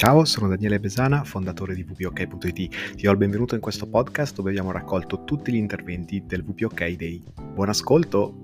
[0.00, 2.94] Ciao, sono Daniele Besana, fondatore di VPOK.it.
[2.96, 6.88] Ti do il benvenuto in questo podcast dove abbiamo raccolto tutti gli interventi del VPOK
[6.92, 7.22] Day.
[7.52, 8.34] Buon ascolto!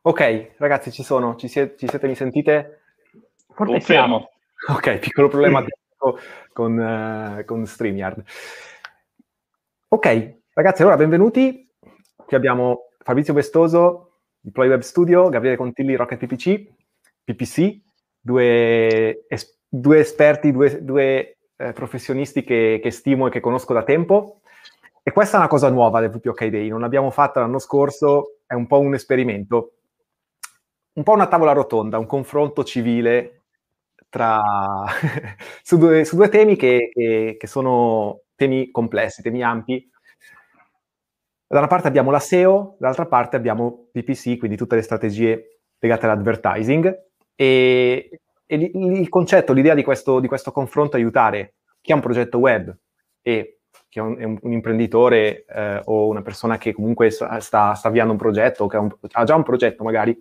[0.00, 2.80] Ok, ragazzi, ci sono, ci siete, ci siete mi sentite?
[3.52, 4.30] Forte siamo.
[4.70, 5.62] Ok, piccolo problema
[6.54, 8.24] con, uh, con StreamYard.
[9.88, 11.70] Ok, ragazzi, allora benvenuti.
[12.16, 14.05] Qui abbiamo Fabrizio Vestoso,
[14.46, 16.72] Deploy Web Studio, Gabriele Contilli, Rocket PPC,
[17.24, 17.80] PPC,
[18.20, 23.82] due, es- due esperti, due, due eh, professionisti che, che, stimo e che conosco da
[23.82, 24.42] tempo.
[25.02, 28.54] E questa è una cosa nuova del VPOK Day, non l'abbiamo fatta l'anno scorso, è
[28.54, 29.72] un po' un esperimento,
[30.92, 33.46] un po' una tavola rotonda, un confronto civile
[34.08, 34.40] tra,
[35.60, 39.90] su, due, su, due, temi che, che, che sono temi complessi, temi ampi,
[41.48, 46.06] da una parte abbiamo la SEO, dall'altra parte abbiamo PPC, quindi tutte le strategie legate
[46.06, 47.04] all'advertising.
[47.34, 52.38] E, e il concetto, l'idea di questo, di questo, confronto aiutare chi ha un progetto
[52.38, 52.76] web
[53.22, 58.12] e chi è un, un imprenditore eh, o una persona che comunque sta, sta avviando
[58.12, 60.20] un progetto o che ha, un, ha già un progetto magari,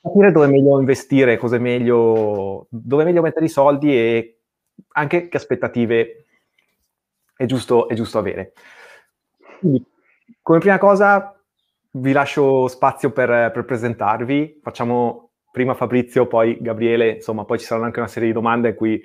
[0.00, 4.38] capire dove è meglio investire, cosa è meglio, dove è meglio mettere i soldi e
[4.92, 6.26] anche che aspettative
[7.36, 8.52] è giusto, è giusto avere.
[9.64, 9.82] Quindi,
[10.42, 11.34] come prima cosa,
[11.92, 14.60] vi lascio spazio per, per, presentarvi.
[14.62, 18.74] Facciamo prima Fabrizio, poi Gabriele, insomma, poi ci saranno anche una serie di domande in
[18.74, 19.00] cui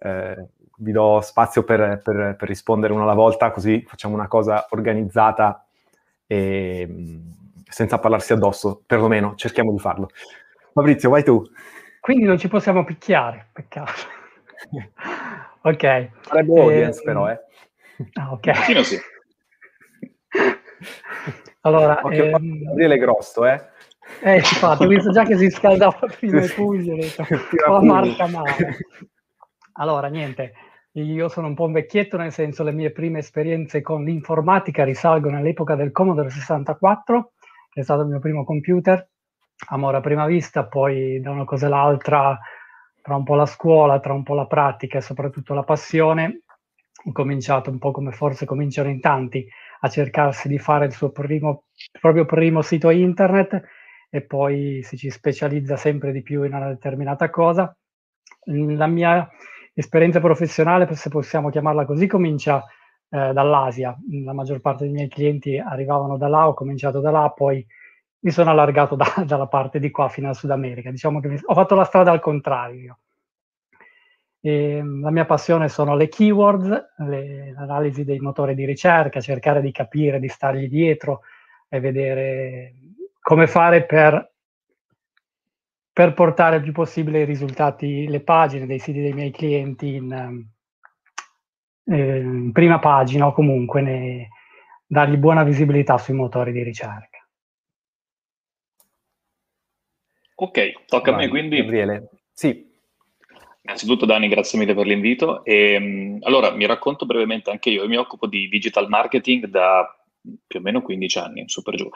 [0.00, 4.66] eh, vi do spazio per, per, per, rispondere una alla volta, così facciamo una cosa
[4.70, 5.66] organizzata
[6.26, 7.20] e
[7.68, 10.08] senza parlarsi addosso, perlomeno cerchiamo di farlo.
[10.72, 11.42] Fabrizio, vai tu.
[12.00, 13.92] Quindi non ci possiamo picchiare, peccato.
[15.60, 16.10] ok.
[16.22, 17.38] Sarebbe audience eh, però, eh.
[18.14, 18.84] Ah, ok.
[18.84, 18.98] Sì.
[21.62, 22.62] Allora, Occhio, ehm...
[22.64, 23.62] Gabriele è grosso, eh?
[24.22, 27.24] Eh, infatti, ho visto già che si scaldava prima i pugni, ho detto,
[27.68, 28.76] la marca male.
[29.74, 30.52] Allora, niente,
[30.92, 35.36] io sono un po' un vecchietto, nel senso le mie prime esperienze con l'informatica risalgono
[35.36, 37.32] all'epoca del Commodore 64,
[37.70, 39.08] che è stato il mio primo computer,
[39.68, 42.38] amore a prima vista, poi da una cosa all'altra,
[43.02, 46.42] tra un po' la scuola, tra un po' la pratica e soprattutto la passione,
[47.04, 49.46] ho cominciato un po' come forse cominciano in tanti,
[49.80, 51.64] a cercarsi di fare il suo primo,
[52.00, 53.62] proprio primo sito internet
[54.10, 57.74] e poi si ci specializza sempre di più in una determinata cosa.
[58.46, 59.28] La mia
[59.74, 62.64] esperienza professionale, se possiamo chiamarla così, comincia
[63.10, 63.96] eh, dall'Asia.
[64.24, 67.64] La maggior parte dei miei clienti arrivavano da là, ho cominciato da là, poi
[68.20, 70.90] mi sono allargato da, dalla parte di qua fino al Sud America.
[70.90, 72.98] Diciamo che mi, ho fatto la strada al contrario.
[74.40, 79.60] E ehm, la mia passione sono le keywords, le, l'analisi dei motori di ricerca, cercare
[79.60, 81.22] di capire, di stargli dietro
[81.68, 82.74] e vedere
[83.20, 84.32] come fare per,
[85.92, 90.48] per portare il più possibile i risultati, le pagine dei siti dei miei clienti in,
[91.84, 94.28] eh, in prima pagina o comunque ne,
[94.86, 97.18] dargli buona visibilità sui motori di ricerca.
[100.36, 101.56] Ok, tocca Vai, a me quindi.
[101.56, 102.67] Gabriele, sì.
[103.68, 105.44] Innanzitutto Dani, grazie mille per l'invito.
[105.44, 107.86] E, ehm, allora, mi racconto brevemente anche io.
[107.86, 109.86] Mi occupo di digital marketing da
[110.46, 111.86] più o meno 15 anni, su per giù.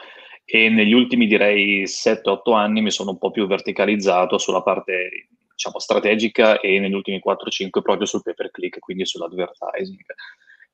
[0.45, 5.79] E negli ultimi, direi, 7-8 anni mi sono un po' più verticalizzato sulla parte, diciamo,
[5.79, 10.05] strategica e negli ultimi 4-5 proprio sul pay per click, quindi sull'advertising.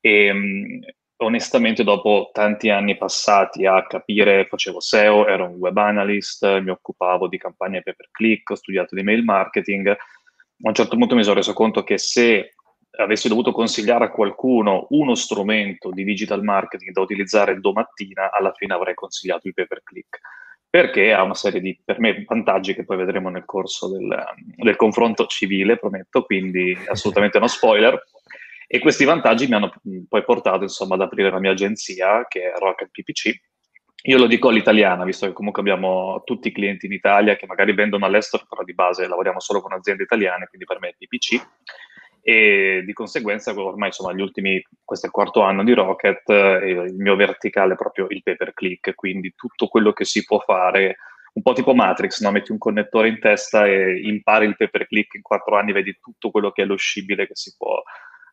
[0.00, 0.80] E, ehm,
[1.22, 7.26] onestamente, dopo tanti anni passati a capire, facevo SEO, ero un web analyst, mi occupavo
[7.26, 9.96] di campagne pay per click, ho studiato di mail marketing,
[10.62, 12.54] a un certo punto mi sono reso conto che se
[12.98, 18.74] avessi dovuto consigliare a qualcuno uno strumento di digital marketing da utilizzare domattina, alla fine
[18.74, 20.20] avrei consigliato il pay per click
[20.70, 24.76] perché ha una serie di, per me, vantaggi che poi vedremo nel corso del, del
[24.76, 28.00] confronto civile, prometto, quindi assolutamente no spoiler.
[28.68, 29.72] E questi vantaggi mi hanno
[30.08, 33.32] poi portato, insomma, ad aprire la mia agenzia, che è Rocket PPC,
[34.02, 37.74] io lo dico all'italiana, visto che comunque abbiamo tutti i clienti in Italia che magari
[37.74, 41.48] vendono all'estero, però di base lavoriamo solo con aziende italiane, quindi per me è PPC.
[42.22, 46.84] E di conseguenza, ormai insomma, gli ultimi, questo è il quarto anno di Rocket, eh,
[46.86, 50.38] il mio verticale è proprio il pay per click, quindi tutto quello che si può
[50.38, 50.96] fare,
[51.34, 52.30] un po' tipo Matrix, no?
[52.30, 55.98] metti un connettore in testa e impari il pay per click, in quattro anni vedi
[56.00, 57.82] tutto quello che è lo scibile che si può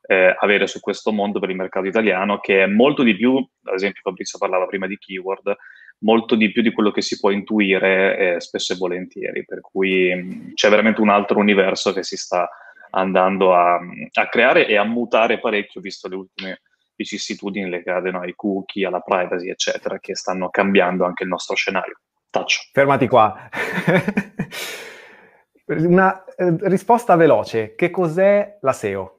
[0.07, 3.73] eh, avere su questo mondo per il mercato italiano, che è molto di più, ad
[3.73, 5.55] esempio Fabrizio parlava prima di keyword,
[5.99, 10.13] molto di più di quello che si può intuire eh, spesso e volentieri, per cui
[10.13, 12.49] mh, mm, c'è veramente un altro universo che si sta
[12.91, 13.77] andando a,
[14.13, 16.61] a, creare e a mutare parecchio, visto le ultime
[16.95, 21.99] vicissitudini legate no, ai cookie, alla privacy, eccetera, che stanno cambiando anche il nostro scenario.
[22.29, 22.61] Taccio.
[22.71, 23.49] Fermati qua.
[25.67, 27.75] Una eh, risposta veloce.
[27.75, 29.16] Che cos'è la SEO?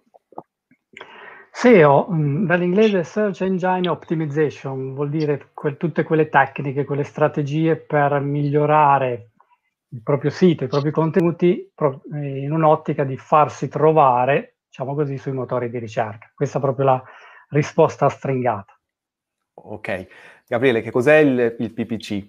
[1.61, 8.21] SEO, mm, dall'inglese Search Engine Optimization, vuol dire que- tutte quelle tecniche, quelle strategie per
[8.21, 9.33] migliorare
[9.89, 15.19] il proprio sito, i propri contenuti pro- eh, in un'ottica di farsi trovare, diciamo così,
[15.19, 16.31] sui motori di ricerca.
[16.33, 17.03] Questa è proprio la
[17.49, 18.79] risposta stringata.
[19.55, 20.07] Ok.
[20.47, 22.25] Gabriele, che cos'è il, il PPC?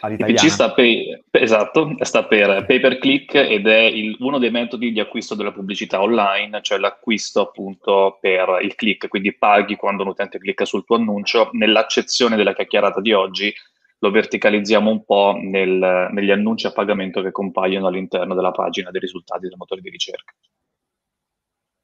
[0.00, 4.92] PPC sta per, esatto, sta per pay per click ed è il, uno dei metodi
[4.92, 10.10] di acquisto della pubblicità online, cioè l'acquisto appunto per il click, quindi paghi quando un
[10.10, 11.50] utente clicca sul tuo annuncio.
[11.52, 13.52] Nell'accezione della chiacchierata di oggi
[13.98, 19.00] lo verticalizziamo un po' nel, negli annunci a pagamento che compaiono all'interno della pagina dei
[19.00, 20.34] risultati del motore di ricerca.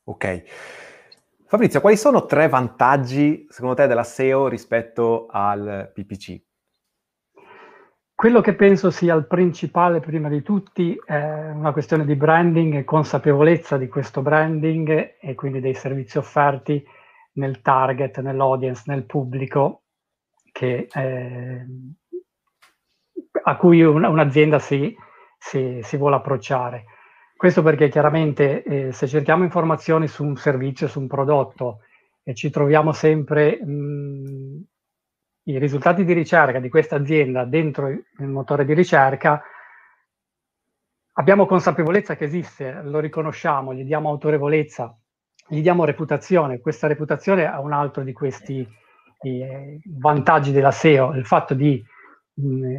[0.05, 0.43] Ok.
[1.47, 6.49] Fabrizio, quali sono tre vantaggi secondo te della SEO rispetto al PPC?
[8.21, 12.85] Quello che penso sia il principale prima di tutti è una questione di branding e
[12.85, 16.87] consapevolezza di questo branding e quindi dei servizi offerti
[17.37, 19.85] nel target, nell'audience, nel pubblico
[20.53, 21.67] che, eh,
[23.43, 24.95] a cui un, un'azienda si,
[25.39, 26.85] si, si, vuole approcciare.
[27.35, 31.79] Questo perché chiaramente eh, se cerchiamo informazioni su un servizio, su un prodotto
[32.23, 34.65] e ci troviamo sempre mh,
[35.50, 39.43] i risultati di ricerca di questa azienda dentro il motore di ricerca,
[41.12, 44.97] abbiamo consapevolezza che esiste, lo riconosciamo, gli diamo autorevolezza,
[45.47, 46.61] gli diamo reputazione.
[46.61, 48.67] Questa reputazione è un altro di questi
[49.23, 51.82] eh, vantaggi della SEO, il fatto di
[52.35, 52.75] mh, mm,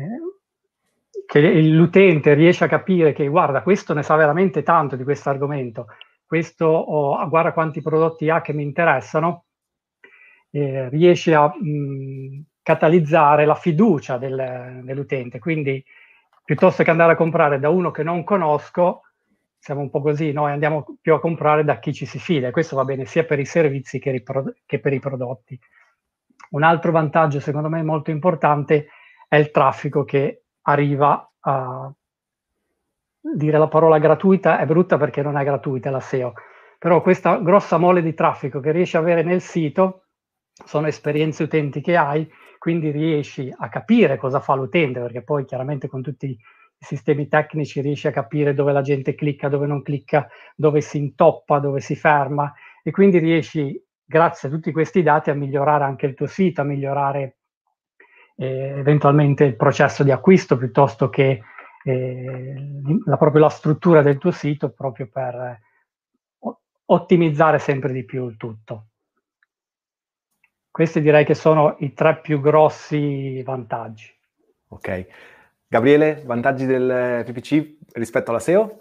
[1.26, 5.88] che l'utente riesce a capire che guarda, questo ne sa veramente tanto di questo argomento,
[6.26, 9.46] questo oh, guarda quanti prodotti ha che mi interessano,
[10.52, 15.40] eh, riesce a mh, mm, catalizzare la fiducia del, dell'utente.
[15.40, 15.84] Quindi
[16.44, 19.04] piuttosto che andare a comprare da uno che non conosco,
[19.58, 22.52] siamo un po' così, noi andiamo più a comprare da chi ci si fida e
[22.52, 24.24] questo va bene sia per i servizi che,
[24.66, 25.60] che per i prodotti.
[26.52, 28.88] Un altro vantaggio secondo me molto importante
[29.28, 31.92] è il traffico che arriva a
[33.22, 36.34] dire la parola gratuita è brutta perché non è gratuita la SEO,
[36.80, 40.06] però questa grossa mole di traffico che riesci a avere nel sito
[40.66, 42.30] sono esperienze utenti che hai
[42.62, 46.38] quindi riesci a capire cosa fa l'utente, perché poi chiaramente con tutti i
[46.78, 51.58] sistemi tecnici riesci a capire dove la gente clicca, dove non clicca, dove si intoppa,
[51.58, 52.54] dove si ferma
[52.84, 56.66] e quindi riesci, grazie a tutti questi dati, a migliorare anche il tuo sito, a
[56.66, 57.38] migliorare
[58.36, 61.42] eh, eventualmente il processo di acquisto piuttosto che
[61.84, 62.54] eh,
[63.06, 65.62] la, proprio la struttura del tuo sito proprio per eh,
[66.86, 68.91] ottimizzare sempre di più il tutto.
[70.72, 74.10] Questi direi che sono i tre più grossi vantaggi.
[74.70, 75.06] Ok.
[75.68, 78.78] Gabriele, vantaggi del PPC rispetto alla SEO?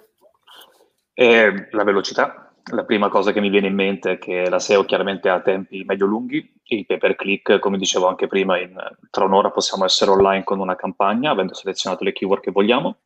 [1.12, 2.52] Eh, la velocità.
[2.72, 5.82] La prima cosa che mi viene in mente è che la SEO chiaramente ha tempi
[5.84, 8.76] medio-lunghi, il pay per click, come dicevo anche prima, in,
[9.10, 12.98] tra un'ora possiamo essere online con una campagna, avendo selezionato le keyword che vogliamo.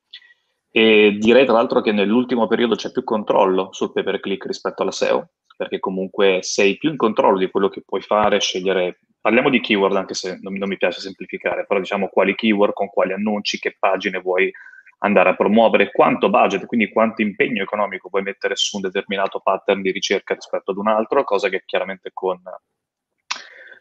[0.70, 4.82] E direi tra l'altro che nell'ultimo periodo c'è più controllo sul pay per click rispetto
[4.82, 9.51] alla SEO, perché comunque sei più in controllo di quello che puoi fare, scegliere, parliamo
[9.51, 13.13] di keyword anche se non, non mi piace semplificare, però diciamo quali keyword, con quali
[13.13, 14.51] annunci, che pagine vuoi
[14.99, 19.82] andare a promuovere, quanto budget, quindi quanto impegno economico puoi mettere su un determinato pattern
[19.82, 22.41] di ricerca rispetto ad un altro, cosa che chiaramente con,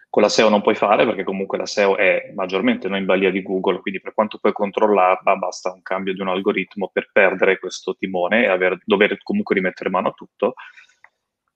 [0.09, 3.31] con la SEO non puoi fare perché comunque la SEO è maggiormente non in balia
[3.31, 7.57] di Google, quindi per quanto puoi controllarla basta un cambio di un algoritmo per perdere
[7.57, 10.53] questo timone e aver, dover comunque rimettere mano a tutto.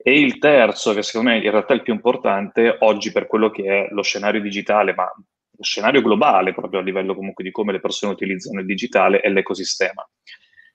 [0.07, 3.49] E il terzo, che secondo me in realtà è il più importante oggi per quello
[3.49, 7.73] che è lo scenario digitale, ma lo scenario globale proprio a livello comunque di come
[7.73, 10.07] le persone utilizzano il digitale, è l'ecosistema.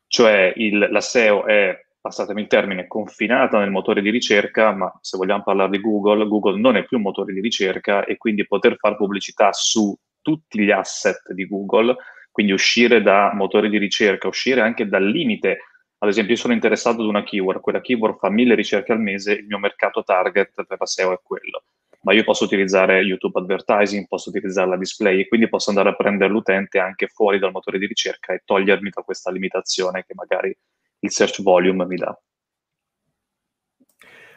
[0.06, 5.16] Cioè il, la SEO è, passatemi il termine, confinata nel motore di ricerca, ma se
[5.16, 8.76] vogliamo parlare di Google, Google non è più un motore di ricerca e quindi poter
[8.76, 11.96] fare pubblicità su tutti gli asset di Google,
[12.30, 15.60] quindi uscire da motori di ricerca, uscire anche dal limite
[16.02, 19.34] ad esempio, io sono interessato ad una keyword, quella keyword fa mille ricerche al mese,
[19.34, 21.62] il mio mercato target per la SEO è quello.
[22.00, 25.94] Ma io posso utilizzare YouTube Advertising, posso utilizzare la display e quindi posso andare a
[25.94, 30.52] prendere l'utente anche fuori dal motore di ricerca e togliermi da questa limitazione che magari
[30.98, 32.20] il search volume mi dà.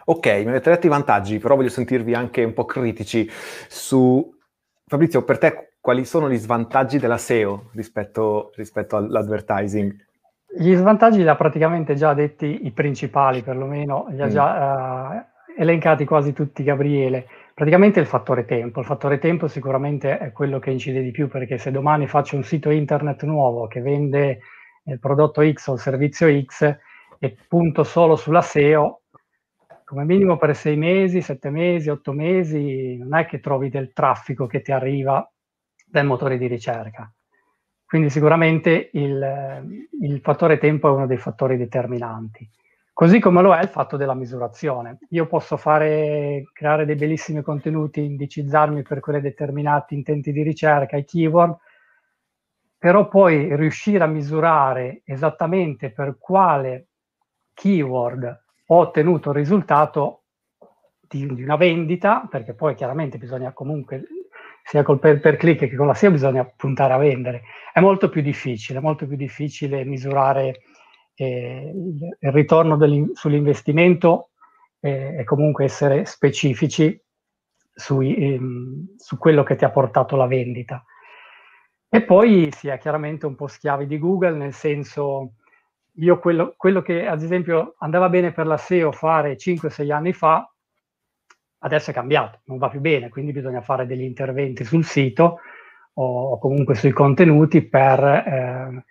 [0.05, 3.27] Ok, mi avete detto i vantaggi, però voglio sentirvi anche un po' critici
[3.67, 4.37] su...
[4.85, 10.05] Fabrizio, per te quali sono gli svantaggi della SEO rispetto, rispetto all'advertising?
[10.47, 14.29] Gli svantaggi li ha praticamente già detti i principali, perlomeno, li ha mm.
[14.29, 17.27] già uh, elencati quasi tutti Gabriele.
[17.53, 18.79] Praticamente il fattore tempo.
[18.79, 22.43] Il fattore tempo sicuramente è quello che incide di più perché se domani faccio un
[22.43, 24.39] sito internet nuovo che vende
[24.83, 26.77] il prodotto X o il servizio X
[27.17, 29.01] e punto solo sulla SEO,
[29.85, 34.47] come minimo per sei mesi, sette mesi, otto mesi, non è che trovi del traffico
[34.47, 35.27] che ti arriva
[35.85, 37.11] dai motori di ricerca.
[37.85, 42.49] Quindi sicuramente il, il fattore tempo è uno dei fattori determinanti.
[42.91, 44.99] Così come lo è il fatto della misurazione.
[45.09, 51.03] Io posso fare, creare dei bellissimi contenuti, indicizzarmi per quei determinati intenti di ricerca, i
[51.03, 51.57] keyword,
[52.77, 56.87] però poi riuscire a misurare esattamente per quale
[57.53, 60.23] keyword ho ottenuto il risultato
[61.01, 64.03] di, di, una vendita, perché poi chiaramente bisogna comunque,
[64.67, 67.43] sia col per, per click che con la SEO, bisogna puntare a vendere.
[67.71, 70.61] È molto più difficile, molto più difficile misurare
[71.13, 72.77] eh, il, il, ritorno
[73.13, 74.31] sull'investimento
[74.79, 76.99] eh, e comunque essere specifici
[77.75, 80.83] sui, ehm, su quello che ti ha portato la vendita.
[81.87, 85.33] E poi si è chiaramente un po' schiavi di Google, nel senso
[85.97, 90.51] io quello, quello, che ad esempio andava bene per la SEO fare 5-6 anni fa,
[91.65, 95.39] adesso è cambiato, non va più bene, quindi bisogna fare degli interventi sul sito
[95.95, 98.85] o, comunque sui contenuti per eh,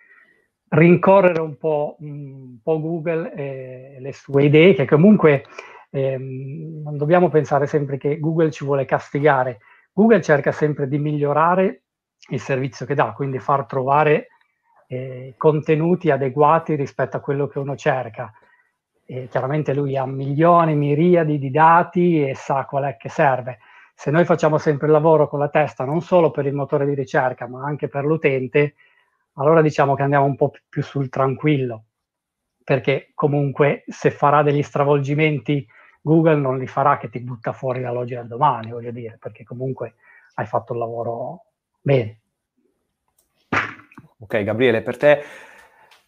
[0.69, 5.45] rincorrere un po', un po', Google e le sue idee, che comunque
[5.89, 9.59] ehm, non dobbiamo pensare sempre che Google ci vuole castigare.
[9.93, 11.83] Google cerca sempre di migliorare
[12.31, 14.27] il servizio che dà, quindi far trovare
[14.87, 18.33] eh, contenuti adeguati rispetto a quello che uno cerca.
[19.05, 23.59] E chiaramente lui ha milioni, miriadi di dati e sa qual è che serve.
[23.93, 26.95] Se noi facciamo sempre il lavoro con la testa, non solo per il motore di
[26.95, 28.75] ricerca, ma anche per l'utente,
[29.33, 31.85] allora diciamo che andiamo un po' più sul tranquillo,
[32.63, 35.65] perché comunque se farà degli stravolgimenti
[36.05, 39.95] Google non li farà che ti butta fuori logica del domani, voglio dire, perché comunque
[40.35, 41.45] hai fatto il lavoro
[41.81, 42.19] bene.
[44.19, 45.23] Ok, Gabriele, per te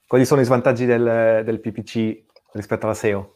[0.06, 3.34] quali sono i svantaggi del, del PPC rispetto alla SEO?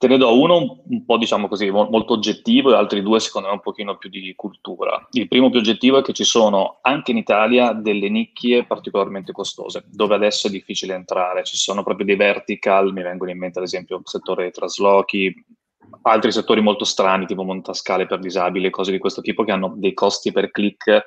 [0.00, 3.54] Te ne do uno un po', diciamo così, molto oggettivo e altri due, secondo me,
[3.54, 5.06] un pochino più di cultura.
[5.10, 9.84] Il primo più oggettivo è che ci sono anche in Italia delle nicchie particolarmente costose,
[9.88, 11.44] dove adesso è difficile entrare.
[11.44, 15.34] Ci sono proprio dei vertical, mi vengono in mente ad esempio il settore dei traslochi,
[16.02, 19.92] altri settori molto strani, tipo montascale per disabili, cose di questo tipo, che hanno dei
[19.92, 21.02] costi per click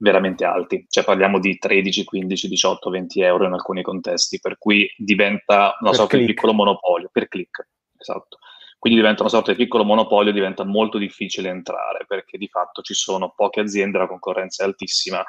[0.00, 4.90] veramente alti, cioè parliamo di 13, 15, 18, 20 euro in alcuni contesti, per cui
[4.96, 6.26] diventa una per sorta click.
[6.26, 8.38] di piccolo monopolio per click, esatto.
[8.78, 12.94] Quindi diventa una sorta di piccolo monopolio, diventa molto difficile entrare perché di fatto ci
[12.94, 15.22] sono poche aziende, la concorrenza è altissima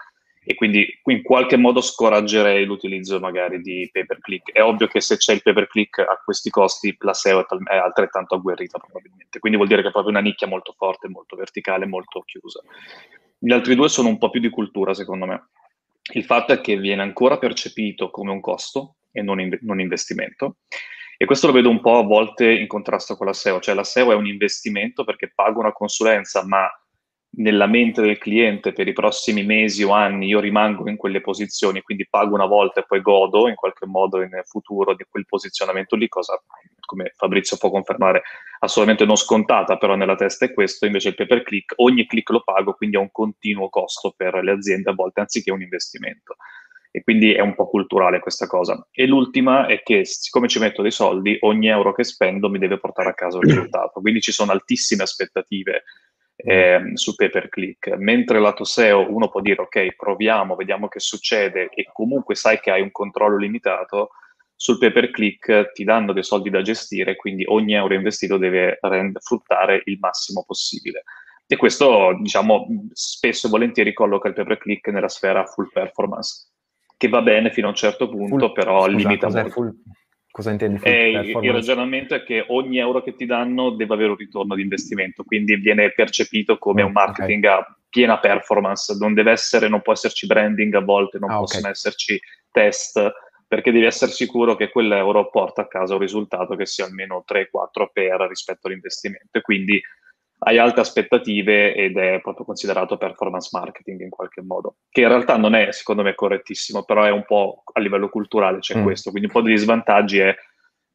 [0.44, 4.54] e quindi in qualche modo scoraggerei l'utilizzo magari di pay per click.
[4.54, 7.76] È ovvio che se c'è il pay per click a questi costi la SEO è
[7.76, 11.86] altrettanto agguerrita probabilmente, quindi vuol dire che è proprio una nicchia molto forte, molto verticale,
[11.86, 12.62] molto chiusa.
[13.44, 15.50] Gli altri due sono un po' più di cultura, secondo me.
[16.14, 20.58] Il fatto è che viene ancora percepito come un costo e non, in- non investimento.
[21.18, 23.84] E questo lo vedo un po' a volte in contrasto con la SEO, cioè la
[23.84, 26.70] SEO è un investimento perché pago una consulenza, ma
[27.38, 31.82] nella mente del cliente per i prossimi mesi o anni io rimango in quelle posizioni,
[31.82, 35.96] quindi pago una volta e poi godo in qualche modo in futuro di quel posizionamento
[35.96, 36.40] lì, cosa
[36.92, 38.24] come Fabrizio può confermare
[38.60, 42.30] assolutamente non scontata, però nella testa è questo, invece il pay per click, ogni click
[42.32, 46.36] lo pago, quindi è un continuo costo per le aziende a volte anziché un investimento.
[46.94, 48.86] E quindi è un po' culturale questa cosa.
[48.92, 52.80] E l'ultima è che siccome ci metto dei soldi, ogni euro che spendo mi deve
[52.80, 54.02] portare a casa un risultato.
[54.02, 55.84] Quindi ci sono altissime aspettative
[56.36, 57.96] eh, su pay per click.
[57.96, 62.72] Mentre lato SEO uno può dire ok, proviamo, vediamo che succede e comunque sai che
[62.72, 64.10] hai un controllo limitato,
[64.62, 68.78] sul pay per click ti danno dei soldi da gestire, quindi ogni euro investito deve
[68.82, 71.02] rend- fruttare il massimo possibile.
[71.48, 76.52] E questo, diciamo, spesso e volentieri colloca il pay per click nella sfera full performance,
[76.96, 79.50] che va bene fino a un certo punto, full, però scusa, limita molto.
[79.50, 79.76] Full,
[80.30, 80.80] Cosa intendi?
[80.84, 84.62] Eh, il ragionamento è che ogni euro che ti danno deve avere un ritorno di
[84.62, 87.58] investimento, quindi viene percepito come mm, un marketing okay.
[87.58, 91.62] a piena performance, non deve essere, non può esserci branding a volte, non ah, possono
[91.62, 91.72] okay.
[91.72, 93.12] esserci test,
[93.52, 97.90] perché devi essere sicuro che quell'euro porta a casa un risultato che sia almeno 3-4
[97.92, 99.38] per rispetto all'investimento.
[99.38, 99.78] E quindi
[100.44, 105.36] hai alte aspettative ed è proprio considerato performance marketing in qualche modo, che in realtà
[105.36, 108.84] non è secondo me correttissimo, però è un po' a livello culturale c'è mm.
[108.84, 110.34] questo, quindi un po' degli svantaggi è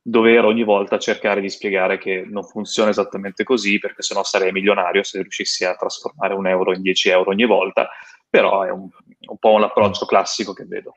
[0.00, 5.02] dover ogni volta cercare di spiegare che non funziona esattamente così, perché sennò sarei milionario
[5.02, 7.90] se riuscissi a trasformare un euro in 10 euro ogni volta,
[8.30, 8.88] però è un,
[9.28, 10.94] un po' un approccio classico che vedo.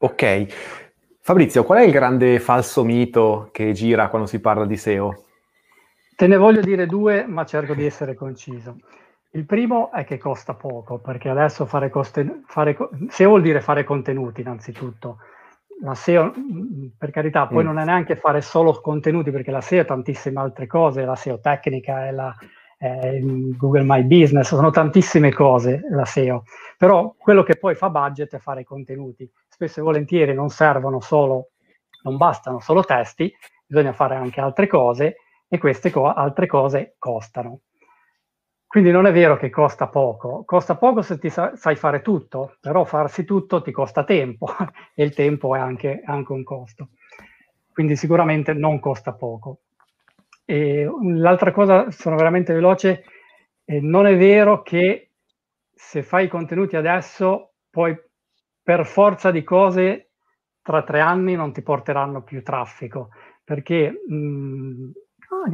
[0.00, 0.46] Ok.
[1.20, 5.24] Fabrizio, qual è il grande falso mito che gira quando si parla di SEO?
[6.14, 8.78] Te ne voglio dire due, ma cerco di essere conciso.
[9.32, 12.76] Il primo è che costa poco, perché adesso fare, coste, fare
[13.08, 15.18] SEO vuol dire fare contenuti innanzitutto.
[15.82, 16.32] La SEO,
[16.96, 17.66] per carità, poi mm.
[17.66, 21.40] non è neanche fare solo contenuti, perché la SEO è tantissime altre cose, la SEO
[21.40, 22.34] tecnica, è la
[22.78, 26.44] è Google My Business, sono tantissime cose la SEO,
[26.76, 29.28] però quello che poi fa budget è fare contenuti.
[29.58, 31.48] Spesso e volentieri non servono solo,
[32.04, 33.34] non bastano solo testi,
[33.66, 35.16] bisogna fare anche altre cose
[35.48, 37.62] e queste co- altre cose costano.
[38.68, 42.56] Quindi non è vero che costa poco, costa poco se ti sa- sai fare tutto,
[42.60, 44.46] però farsi tutto ti costa tempo
[44.94, 46.90] e il tempo è anche, anche un costo.
[47.72, 49.60] Quindi sicuramente non costa poco.
[50.44, 53.04] E l'altra cosa, sono veramente veloce,
[53.64, 55.10] eh, non è vero che
[55.74, 57.96] se fai i contenuti adesso, poi
[58.68, 60.10] per forza di cose
[60.60, 63.08] tra tre anni non ti porteranno più traffico,
[63.42, 64.90] perché mh,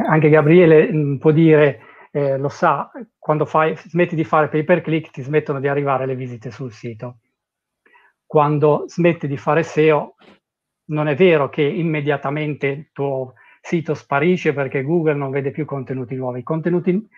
[0.08, 1.78] anche Gabriele mh, può dire
[2.10, 6.06] eh, lo sa, quando fai, smetti di fare pay per click ti smettono di arrivare
[6.06, 7.18] le visite sul sito.
[8.26, 10.16] Quando smetti di fare SEO,
[10.86, 16.16] non è vero che immediatamente il tuo sito sparisce perché Google non vede più contenuti
[16.16, 16.40] nuovi.
[16.40, 17.08] I contenuti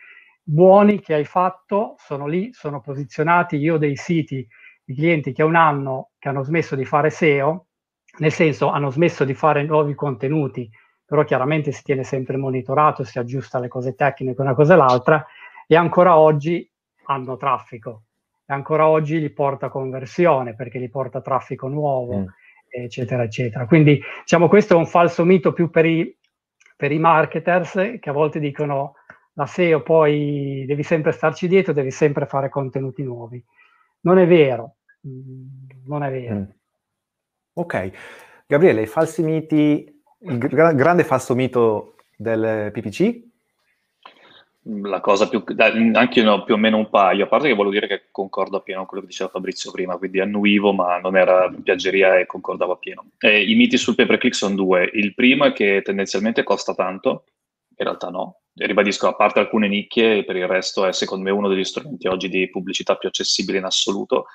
[0.42, 3.56] buoni che hai fatto sono lì, sono posizionati.
[3.56, 4.46] Io ho dei siti
[4.86, 7.66] di clienti che un anno che hanno smesso di fare SEO,
[8.18, 10.70] nel senso hanno smesso di fare nuovi contenuti,
[11.04, 15.26] però chiaramente si tiene sempre monitorato, si aggiusta le cose tecniche una cosa e l'altra,
[15.66, 16.70] e ancora oggi
[17.06, 18.02] hanno traffico,
[18.46, 22.26] e ancora oggi li porta conversione perché li porta traffico nuovo, mm.
[22.68, 23.66] eccetera, eccetera.
[23.66, 26.16] Quindi diciamo questo è un falso mito più per i,
[26.76, 28.94] per i marketers che a volte dicono
[29.32, 33.44] la SEO poi devi sempre starci dietro, devi sempre fare contenuti nuovi.
[34.06, 34.76] Non è vero,
[35.86, 36.34] non è vero.
[36.34, 36.44] Mm.
[37.54, 37.90] Ok.
[38.46, 43.24] Gabriele, i falsi miti il gra- grande falso mito del PPC?
[44.82, 45.42] La cosa più...
[45.92, 48.04] anche io ne ho più o meno un paio, a parte che volevo dire che
[48.12, 52.26] concordo appieno con quello che diceva Fabrizio prima, quindi annuivo, ma non era piaggeria e
[52.26, 53.10] concordavo appieno.
[53.18, 54.88] Eh, I miti sul pay per click sono due.
[54.92, 57.24] Il primo è che tendenzialmente costa tanto,
[57.76, 58.40] in realtà no.
[58.54, 62.28] Ribadisco, a parte alcune nicchie, per il resto è secondo me uno degli strumenti oggi
[62.28, 64.26] di pubblicità più accessibili in assoluto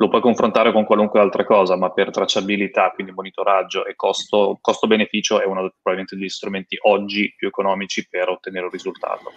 [0.00, 5.42] lo puoi confrontare con qualunque altra cosa, ma per tracciabilità, quindi monitoraggio e costo, costo-beneficio
[5.42, 9.30] è uno probabilmente degli strumenti oggi più economici per ottenere un risultato.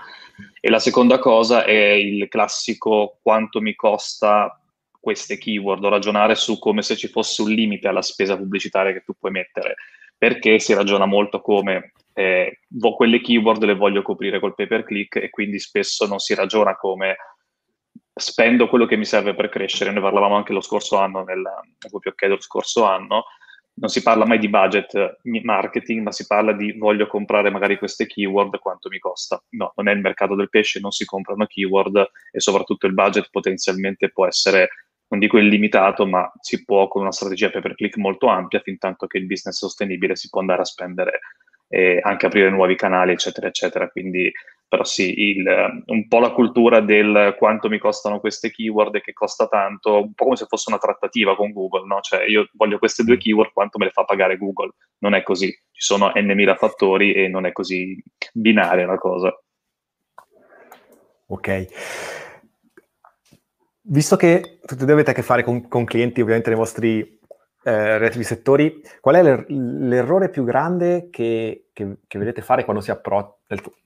[0.61, 4.57] E la seconda cosa è il classico quanto mi costa
[5.01, 9.03] queste keyword, o ragionare su come se ci fosse un limite alla spesa pubblicitaria che
[9.03, 9.75] tu puoi mettere,
[10.23, 12.61] perché si ragiona molto come eh,
[12.95, 16.77] quelle keyword le voglio coprire col pay per click e quindi spesso non si ragiona
[16.77, 17.17] come
[18.13, 19.91] spendo quello che mi serve per crescere.
[19.91, 23.25] Ne parlavamo anche lo scorso anno, nel, nel WPOK dello scorso anno.
[23.73, 28.05] Non si parla mai di budget marketing, ma si parla di voglio comprare magari queste
[28.05, 29.43] keyword, quanto mi costa.
[29.49, 33.27] No, non è il mercato del pesce, non si comprano keyword e soprattutto il budget
[33.29, 34.69] potenzialmente può essere,
[35.13, 38.79] non dico illimitato, ma si può con una strategia pay per click molto ampia, fin
[38.79, 41.19] tanto che il business è sostenibile si può andare a spendere
[41.67, 43.89] e anche aprire nuovi canali, eccetera, eccetera.
[43.89, 44.31] Quindi
[44.67, 49.13] però sì, il, un po' la cultura del quanto mi costano queste keyword e che
[49.13, 51.99] costa tanto, un po' come se fosse una trattativa con Google, no?
[52.01, 53.19] Cioè io voglio queste due mm.
[53.19, 54.71] keyword, quanto me le fa pagare Google?
[54.99, 58.01] Non è così, ci sono n mila fattori e non è così
[58.33, 59.31] binaria la cosa.
[61.27, 62.31] Ok.
[63.85, 68.23] Visto che tutti avete a che fare con, con clienti ovviamente nei vostri eh, relativi
[68.23, 73.37] settori, qual è l'er- l'errore più grande che, che, che vedete fare quando si approccia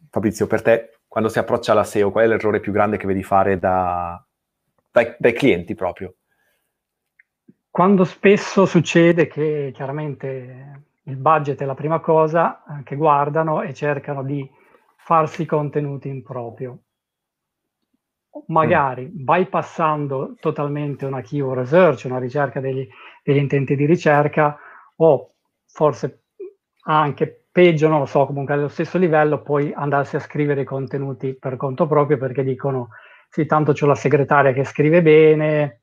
[0.10, 3.24] Fabrizio, per te, quando si approccia alla SEO, qual è l'errore più grande che vedi
[3.24, 4.24] fare da,
[4.92, 6.16] dai, dai clienti proprio?
[7.70, 13.74] Quando spesso succede che chiaramente il budget è la prima cosa eh, che guardano e
[13.74, 14.50] cercano di
[14.96, 16.80] farsi contenuti in proprio.
[18.47, 22.88] Magari bypassando totalmente una keyword research, una ricerca degli,
[23.23, 24.58] degli intenti di ricerca,
[24.97, 25.34] o
[25.65, 26.23] forse
[26.86, 31.34] anche peggio, non lo so, comunque allo stesso livello, poi andarsi a scrivere i contenuti
[31.34, 32.89] per conto proprio perché dicono
[33.30, 35.82] sì, tanto c'ho la segretaria che scrive bene,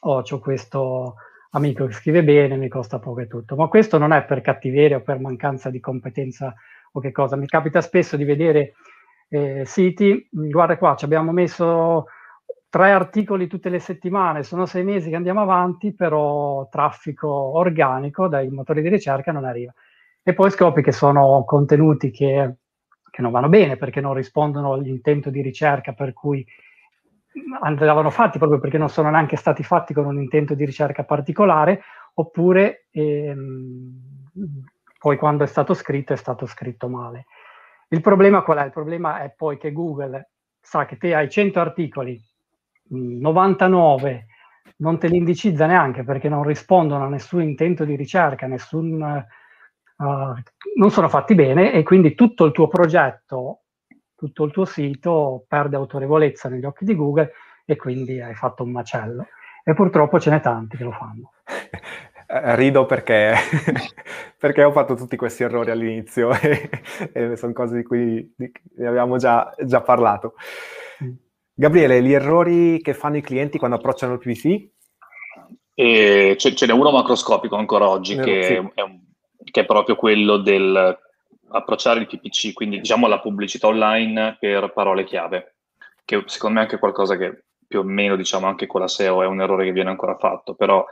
[0.00, 1.16] o c'ho questo
[1.50, 3.56] amico che scrive bene, mi costa poco e tutto.
[3.56, 6.54] Ma questo non è per cattiveria o per mancanza di competenza
[6.92, 7.36] o che cosa.
[7.36, 8.74] Mi capita spesso di vedere
[9.28, 12.06] eh, siti, guarda qua, ci abbiamo messo
[12.68, 18.48] tre articoli tutte le settimane, sono sei mesi che andiamo avanti, però traffico organico dai
[18.50, 19.72] motori di ricerca non arriva
[20.26, 22.54] e poi scopri che sono contenuti che,
[23.10, 26.44] che non vanno bene perché non rispondono all'intento di ricerca per cui
[27.60, 31.82] andavano fatti proprio perché non sono neanche stati fatti con un intento di ricerca particolare,
[32.14, 34.00] oppure ehm,
[34.98, 37.26] poi quando è stato scritto è stato scritto male.
[37.88, 38.64] Il problema qual è?
[38.64, 42.20] Il problema è poi che Google sa che te hai 100 articoli,
[42.88, 44.26] 99
[44.76, 50.34] non te li indicizza neanche perché non rispondono a nessun intento di ricerca, nessun, uh,
[50.76, 53.60] non sono fatti bene e quindi tutto il tuo progetto,
[54.14, 57.32] tutto il tuo sito perde autorevolezza negli occhi di Google
[57.64, 59.26] e quindi hai fatto un macello.
[59.62, 61.33] E purtroppo ce n'è tanti che lo fanno.
[62.34, 63.32] Eh, rido perché,
[64.36, 66.68] perché, ho fatto tutti questi errori all'inizio e,
[67.12, 70.34] e sono cose di cui di, ne abbiamo già, già parlato.
[71.04, 71.12] Mm.
[71.54, 74.72] Gabriele, gli errori che fanno i clienti quando approcciano il PPC?
[75.74, 78.54] E ce, ce n'è uno macroscopico ancora oggi, eh, che, sì.
[78.54, 79.00] è un,
[79.44, 80.98] che, è proprio quello del
[81.50, 85.54] approcciare il PPC, quindi diciamo la pubblicità online per parole chiave,
[86.04, 89.22] che secondo me è anche qualcosa che più o meno diciamo anche con la SEO
[89.22, 90.84] è un errore che viene ancora fatto, però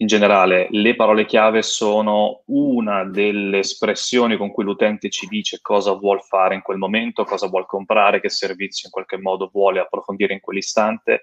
[0.00, 5.92] in generale le parole chiave sono una delle espressioni con cui l'utente ci dice cosa
[5.92, 10.34] vuole fare in quel momento, cosa vuole comprare, che servizio in qualche modo vuole approfondire
[10.34, 11.22] in quell'istante,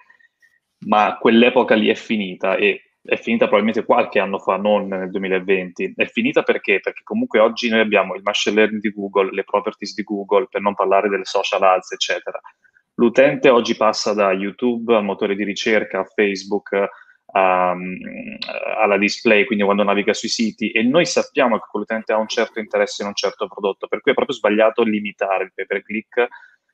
[0.87, 5.93] ma quell'epoca lì è finita e è finita probabilmente qualche anno fa, non nel 2020.
[5.95, 6.79] È finita perché?
[6.79, 10.61] Perché comunque oggi noi abbiamo il machine learning di Google, le properties di Google, per
[10.61, 12.39] non parlare delle social ads, eccetera.
[12.95, 16.89] L'utente oggi passa da YouTube al motore di ricerca, a Facebook,
[17.37, 22.59] alla display, quindi quando naviga sui siti, e noi sappiamo che quell'utente ha un certo
[22.59, 26.27] interesse in un certo prodotto, per cui è proprio sbagliato limitare il pay per click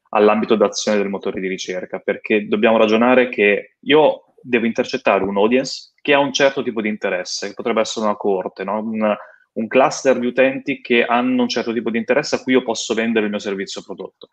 [0.09, 5.93] all'ambito d'azione del motore di ricerca, perché dobbiamo ragionare che io devo intercettare un audience
[5.99, 8.79] che ha un certo tipo di interesse, che potrebbe essere una coorte, no?
[8.81, 9.15] un,
[9.53, 12.93] un cluster di utenti che hanno un certo tipo di interesse a cui io posso
[12.93, 14.29] vendere il mio servizio o prodotto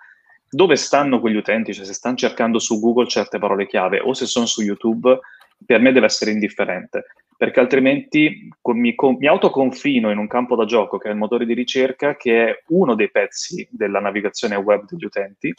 [0.50, 4.24] dove stanno quegli utenti, cioè se stanno cercando su Google certe parole chiave o se
[4.24, 5.18] sono su YouTube,
[5.64, 10.98] per me deve essere indifferente, perché altrimenti mi, mi, autoconfino in un campo da gioco
[10.98, 15.04] che è il motore di ricerca, che è uno dei pezzi della navigazione web degli
[15.04, 15.54] utenti,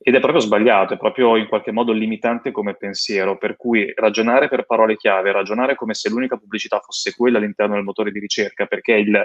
[0.00, 4.48] ed è proprio sbagliato, è proprio in qualche modo limitante come pensiero, per cui ragionare
[4.48, 8.66] per parole chiave, ragionare come se l'unica pubblicità fosse quella all'interno del motore di ricerca,
[8.66, 9.24] perché il,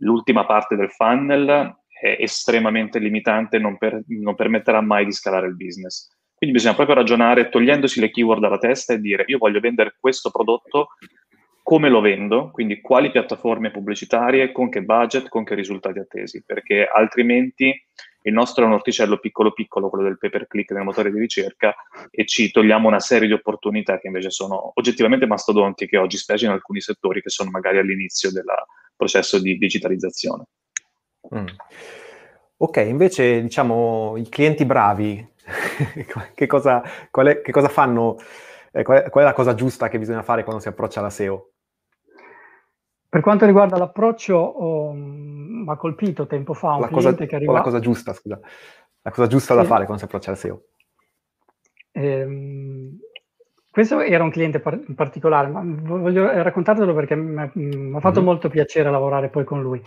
[0.00, 5.56] l'ultima parte del funnel è estremamente limitante, non, per, non permetterà mai di scalare il
[5.56, 6.13] business.
[6.34, 10.30] Quindi bisogna proprio ragionare togliendosi le keyword dalla testa e dire io voglio vendere questo
[10.30, 10.88] prodotto,
[11.62, 16.86] come lo vendo, quindi quali piattaforme pubblicitarie, con che budget, con che risultati attesi, perché
[16.86, 17.74] altrimenti
[18.26, 21.18] il nostro è un orticello piccolo piccolo, quello del pay per click nel motore di
[21.18, 21.74] ricerca,
[22.10, 26.52] e ci togliamo una serie di opportunità che invece sono oggettivamente mastodontiche oggi, specie in
[26.52, 28.44] alcuni settori che sono magari all'inizio del
[28.94, 30.44] processo di digitalizzazione.
[31.34, 31.46] Mm.
[32.58, 35.26] Ok, invece diciamo i clienti bravi,
[36.34, 38.16] che, cosa, è, che, cosa, fanno?
[38.72, 41.10] Eh, qual, è, qual, è, la cosa giusta che bisogna fare quando si approccia alla
[41.10, 41.50] SEO?
[43.08, 47.34] Per quanto riguarda l'approccio, oh, mi ha colpito tempo fa un la cliente cosa, che
[47.36, 47.52] arriva...
[47.52, 48.40] La cosa giusta, scusa.
[49.02, 49.60] La cosa giusta sì.
[49.60, 50.62] da fare quando si approccia alla SEO?
[51.92, 52.98] Ehm,
[53.70, 58.24] questo era un cliente par- in particolare, ma voglio raccontartelo perché mi ha fatto mm-hmm.
[58.24, 59.82] molto piacere lavorare poi con lui.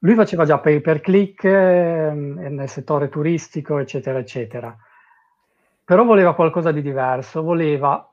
[0.00, 4.76] Lui faceva già pay per click eh, nel settore turistico, eccetera, eccetera.
[5.84, 8.12] Però voleva qualcosa di diverso, voleva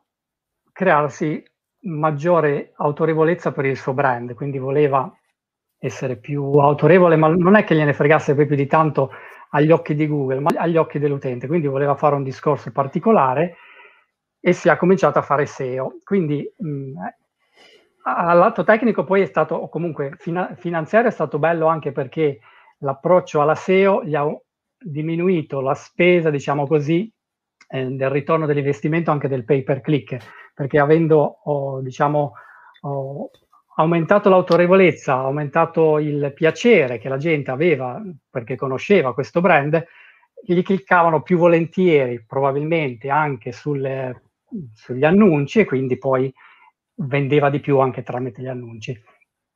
[0.72, 1.43] crearsi
[1.86, 5.12] maggiore autorevolezza per il suo brand, quindi voleva
[5.80, 9.12] essere più autorevole, ma non è che gliene fregasse più di tanto
[9.50, 13.58] agli occhi di Google, ma agli occhi dell'utente, quindi voleva fare un discorso particolare
[14.39, 15.98] e si è cominciato a fare SEO.
[16.04, 16.93] Quindi mh,
[18.04, 22.39] all'atto tecnico poi è stato, o comunque fina- finanziario è stato bello anche perché
[22.80, 24.26] l'approccio alla SEO gli ha
[24.78, 27.12] diminuito la spesa, diciamo così,
[27.70, 30.18] eh, del ritorno dell'investimento anche del pay per click,
[30.54, 32.34] perché avendo, oh, diciamo,
[32.82, 33.30] oh,
[33.76, 39.84] aumentato l'autorevolezza, aumentato il piacere che la gente aveva perché conosceva questo brand,
[40.46, 44.24] gli cliccavano più volentieri, probabilmente anche sulle,
[44.74, 46.32] sugli annunci e quindi poi
[46.95, 48.99] vendeva di più anche tramite gli annunci.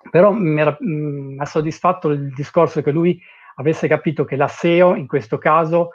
[0.10, 3.20] Però mi ha soddisfatto il discorso che lui
[3.56, 5.92] avesse capito che la SEO in questo caso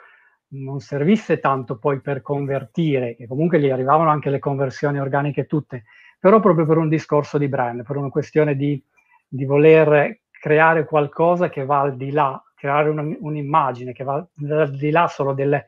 [0.53, 5.85] non servisse tanto poi per convertire, che comunque gli arrivavano anche le conversioni organiche tutte,
[6.19, 8.81] però proprio per un discorso di brand, per una questione di,
[9.27, 14.15] di voler creare qualcosa che va al di là, creare una, un'immagine che va
[14.49, 15.65] al di là solo del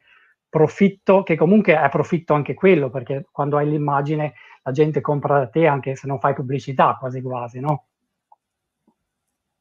[0.48, 4.34] profitto, che comunque è profitto anche quello, perché quando hai l'immagine
[4.66, 7.86] la gente compra da te anche se non fai pubblicità, quasi quasi, no?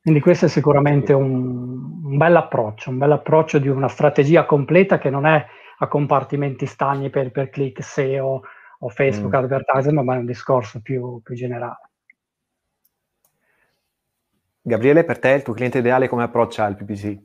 [0.00, 4.98] Quindi questo è sicuramente un, un bel approccio, un bel approccio di una strategia completa
[4.98, 5.46] che non è
[5.78, 8.42] a compartimenti stagni per, per click SEO
[8.78, 9.38] o Facebook mm.
[9.38, 11.90] advertising, ma è un discorso più, più generale.
[14.62, 17.18] Gabriele, per te il tuo cliente ideale come approccia il PPC?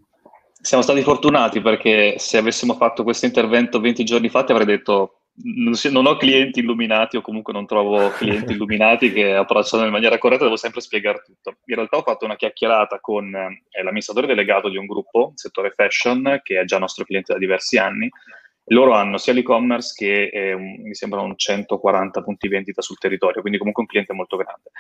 [0.52, 5.18] Siamo stati fortunati perché se avessimo fatto questo intervento 20 giorni fa ti avrei detto
[5.41, 10.17] non, non, ho clienti illuminati o comunque non trovo clienti illuminati che approcciano in maniera
[10.17, 11.58] corretta, devo sempre spiegare tutto.
[11.65, 16.39] In realtà ho fatto una chiacchierata con eh, l'amministratore delegato di un gruppo, settore fashion,
[16.43, 18.10] che è già nostro cliente da diversi anni.
[18.71, 23.58] Loro hanno sia l'e-commerce che eh, un, mi sembrano 140 punti vendita sul territorio, quindi
[23.58, 24.71] comunque un cliente molto grande.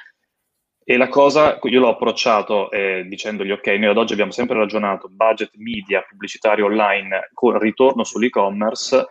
[0.83, 5.07] E la cosa, io l'ho approcciato eh, dicendogli, ok, noi ad oggi abbiamo sempre ragionato
[5.07, 9.05] budget media pubblicitario online con ritorno sull'e-commerce,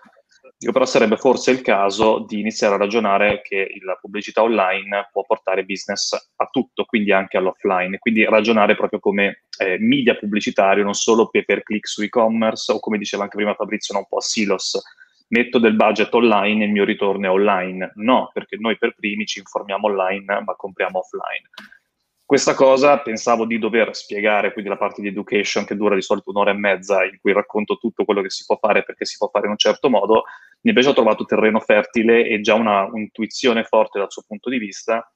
[0.61, 5.23] Dico, però sarebbe forse il caso di iniziare a ragionare che la pubblicità online può
[5.25, 10.94] portare business a tutto, quindi anche all'offline, quindi ragionare proprio come eh, media pubblicitario, non
[10.94, 14.16] solo pay per click su e-commerce o come diceva anche prima Fabrizio, non un po'
[14.16, 14.83] a silos,
[15.29, 17.92] metto del budget online e il mio ritorno è online.
[17.94, 21.49] No, perché noi per primi ci informiamo online ma compriamo offline.
[22.29, 26.29] Questa cosa pensavo di dover spiegare, quindi la parte di education che dura di solito
[26.29, 29.29] un'ora e mezza, in cui racconto tutto quello che si può fare perché si può
[29.29, 30.25] fare in un certo modo,
[30.62, 35.11] invece ho trovato terreno fertile e già una intuizione forte dal suo punto di vista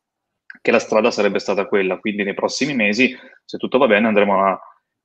[0.61, 1.99] che la strada sarebbe stata quella.
[1.99, 4.61] Quindi nei prossimi mesi, se tutto va bene, andremo a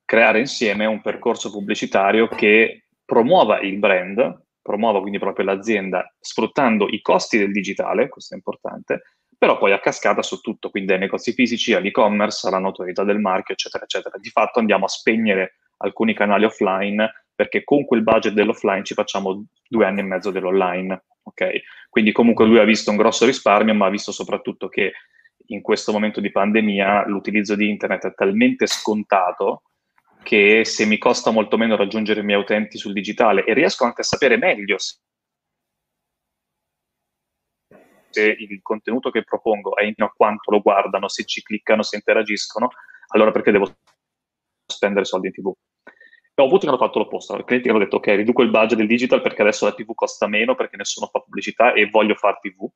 [0.06, 7.02] creare insieme un percorso pubblicitario che promuova il brand, promuova quindi proprio l'azienda sfruttando i
[7.02, 9.04] costi del digitale, questo è importante,
[9.38, 13.54] però poi a cascata su tutto, quindi ai negozi fisici, all'e-commerce, alla notorietà del marchio,
[13.54, 14.18] eccetera, eccetera.
[14.18, 19.46] Di fatto andiamo a spegnere alcuni canali offline perché con quel budget dell'offline ci facciamo
[19.70, 21.62] due anni e mezzo dell'online, ok?
[21.88, 24.94] Quindi comunque lui ha visto un grosso risparmio, ma ha visto soprattutto che
[25.50, 29.62] in questo momento di pandemia l'utilizzo di internet è talmente scontato
[30.24, 34.02] che se mi costa molto meno raggiungere i miei utenti sul digitale e riesco anche
[34.02, 34.78] a sapere meglio
[38.10, 42.70] se il contenuto che propongo è in quanto lo guardano, se ci cliccano, se interagiscono,
[43.10, 43.72] allora perché devo
[44.66, 45.54] spendere soldi in tv?
[46.40, 48.86] Ho avuto che hanno fatto l'opposto, i clienti hanno detto ok, riduco il budget del
[48.86, 52.70] digital perché adesso la tv costa meno, perché nessuno fa pubblicità e voglio fare tv.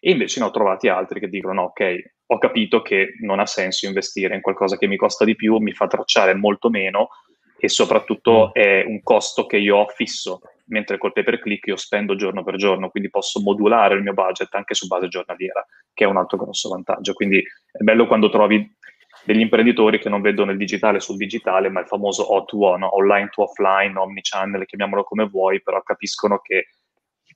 [0.00, 3.46] E invece ne ho trovati altri che dicono no, ok, ho capito che non ha
[3.46, 7.08] senso investire in qualcosa che mi costa di più, mi fa tracciare molto meno
[7.56, 8.50] e soprattutto mm.
[8.60, 12.42] è un costo che io ho fisso mentre col pay per click io spendo giorno
[12.42, 16.16] per giorno, quindi posso modulare il mio budget anche su base giornaliera, che è un
[16.16, 17.12] altro grosso vantaggio.
[17.12, 18.76] Quindi è bello quando trovi
[19.24, 22.96] degli imprenditori che non vedono il digitale sul digitale, ma il famoso O2O, no?
[22.96, 26.68] online to offline, omnichannel, chiamiamolo come vuoi, però capiscono che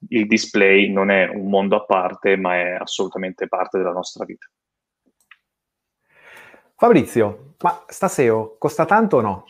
[0.09, 4.47] il display non è un mondo a parte, ma è assolutamente parte della nostra vita.
[6.77, 9.45] Fabrizio, ma Staseo costa tanto o no?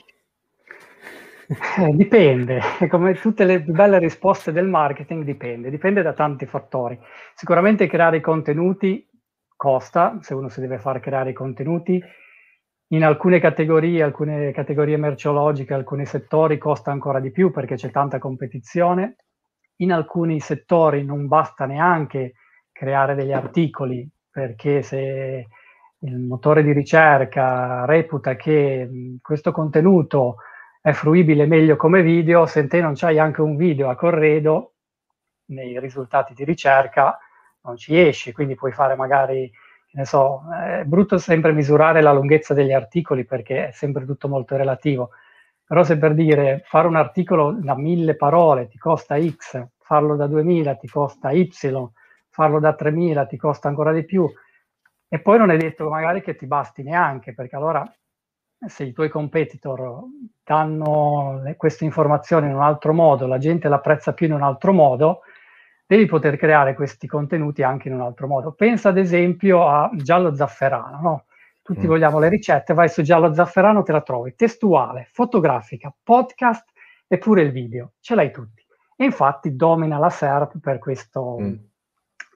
[1.48, 2.60] Eh, dipende,
[2.90, 6.98] come tutte le belle risposte del marketing dipende, dipende da tanti fattori.
[7.34, 9.07] Sicuramente creare i contenuti
[9.58, 12.00] costa, se uno si deve fare creare i contenuti,
[12.92, 18.18] in alcune categorie, alcune categorie merceologiche, alcuni settori costa ancora di più perché c'è tanta
[18.18, 19.16] competizione,
[19.80, 22.34] in alcuni settori non basta neanche
[22.72, 25.46] creare degli articoli perché se
[25.98, 30.36] il motore di ricerca reputa che questo contenuto
[30.80, 34.74] è fruibile meglio come video, se te non c'hai anche un video a corredo,
[35.46, 37.18] nei risultati di ricerca
[37.62, 39.50] non ci esci, quindi puoi fare magari,
[39.92, 44.56] ne so, è brutto sempre misurare la lunghezza degli articoli perché è sempre tutto molto
[44.56, 45.10] relativo,
[45.64, 50.26] però se per dire fare un articolo da mille parole ti costa X, farlo da
[50.26, 51.50] 2000 ti costa Y,
[52.30, 54.30] farlo da 3000 ti costa ancora di più,
[55.10, 57.90] e poi non è detto magari che ti basti neanche, perché allora
[58.66, 60.02] se i tuoi competitor
[60.42, 65.20] danno queste informazioni in un altro modo, la gente l'apprezza più in un altro modo,
[65.88, 68.52] devi poter creare questi contenuti anche in un altro modo.
[68.52, 71.24] Pensa ad esempio a Giallo Zafferano, no?
[71.62, 71.88] Tutti mm.
[71.88, 76.68] vogliamo le ricette, vai su Giallo Zafferano, te la trovi testuale, fotografica, podcast
[77.06, 78.62] e pure il video, ce l'hai tutti.
[78.96, 81.54] E infatti domina la SERP per, questo, mm.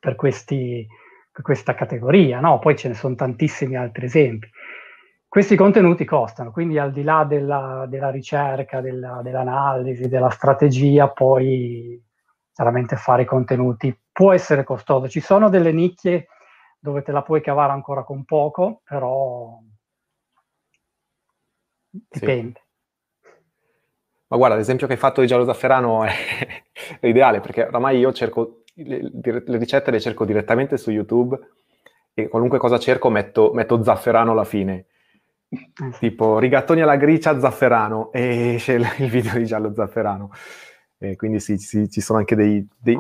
[0.01, 0.87] per, questi,
[1.31, 2.59] per questa categoria, no?
[2.59, 4.49] Poi ce ne sono tantissimi altri esempi.
[5.29, 12.03] Questi contenuti costano, quindi al di là della, della ricerca, della, dell'analisi, della strategia, poi
[12.53, 15.09] chiaramente fare i contenuti può essere costoso.
[15.09, 16.29] Ci sono delle nicchie
[16.79, 19.59] dove te la puoi cavare ancora con poco, però
[21.89, 22.61] dipende.
[22.61, 22.71] Sì.
[24.29, 26.13] Ma guarda, l'esempio che hai fatto di Giallo Zafferano è,
[27.01, 31.39] è ideale, perché oramai io cerco, le, le, ricette le cerco direttamente su YouTube
[32.15, 34.87] e qualunque cosa cerco metto, metto zafferano alla fine
[35.53, 40.31] eh tipo rigattoni alla gricia zafferano e esce il, il video di giallo zafferano.
[41.03, 42.97] E quindi sì, sì, ci sono anche dei, dei,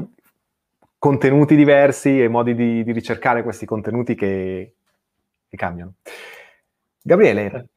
[0.98, 4.74] contenuti diversi e modi di, di ricercare questi contenuti che,
[5.48, 5.94] che, cambiano.
[7.00, 7.68] Gabriele,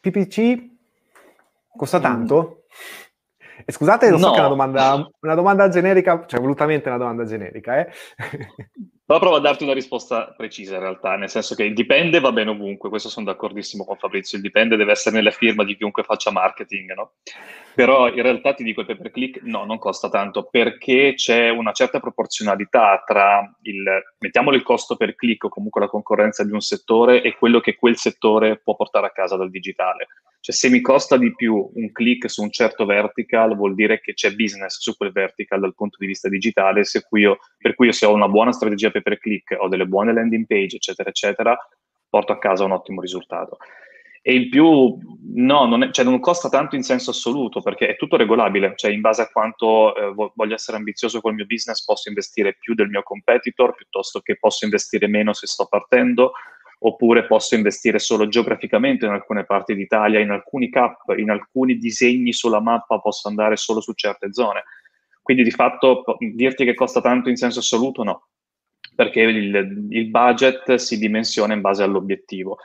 [0.00, 0.74] PPC
[1.76, 2.66] Costa tanto?
[3.64, 7.24] E scusate, lo so che è una domanda, una domanda generica, cioè volutamente una domanda
[7.24, 7.90] generica, eh?
[9.06, 12.32] Però provo a darti una risposta precisa in realtà, nel senso che il dipende va
[12.32, 16.02] bene ovunque, questo sono d'accordissimo con Fabrizio, il dipende deve essere nella firma di chiunque
[16.02, 17.12] faccia marketing, no?
[17.72, 21.50] Però in realtà ti dico il pay per click no, non costa tanto perché c'è
[21.50, 23.84] una certa proporzionalità tra il,
[24.18, 27.76] mettiamolo il costo per click o comunque la concorrenza di un settore e quello che
[27.76, 30.08] quel settore può portare a casa dal digitale.
[30.46, 34.14] Cioè se mi costa di più un click su un certo vertical vuol dire che
[34.14, 37.92] c'è business su quel vertical dal punto di vista digitale, cui io, per cui io
[37.92, 41.58] se ho una buona strategia per click, ho delle buone landing page, eccetera, eccetera,
[42.08, 43.56] porto a casa un ottimo risultato.
[44.22, 44.96] E in più,
[45.34, 48.92] no, non, è, cioè non costa tanto in senso assoluto perché è tutto regolabile, cioè
[48.92, 52.88] in base a quanto eh, voglio essere ambizioso col mio business posso investire più del
[52.88, 56.34] mio competitor piuttosto che posso investire meno se sto partendo
[56.86, 62.32] oppure posso investire solo geograficamente in alcune parti d'Italia, in alcuni cap, in alcuni disegni
[62.32, 64.62] sulla mappa posso andare solo su certe zone.
[65.20, 68.28] Quindi di fatto dirti che costa tanto in senso assoluto no,
[68.94, 72.58] perché il, il budget si dimensiona in base all'obiettivo.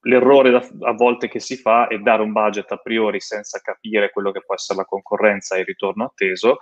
[0.00, 4.10] L'errore da, a volte che si fa è dare un budget a priori senza capire
[4.10, 6.58] quello che può essere la concorrenza e il ritorno atteso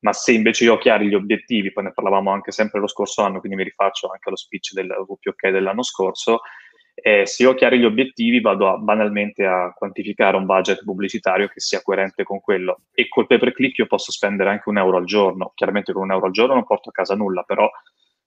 [0.00, 3.22] ma se invece io ho chiari gli obiettivi, poi ne parlavamo anche sempre lo scorso
[3.22, 6.40] anno, quindi mi rifaccio anche allo speech del WPOK dell'anno scorso,
[6.98, 11.46] eh, se io ho chiari gli obiettivi vado a, banalmente a quantificare un budget pubblicitario
[11.48, 12.80] che sia coerente con quello.
[12.92, 16.04] E col pay per click io posso spendere anche un euro al giorno, chiaramente con
[16.04, 17.70] un euro al giorno non porto a casa nulla, però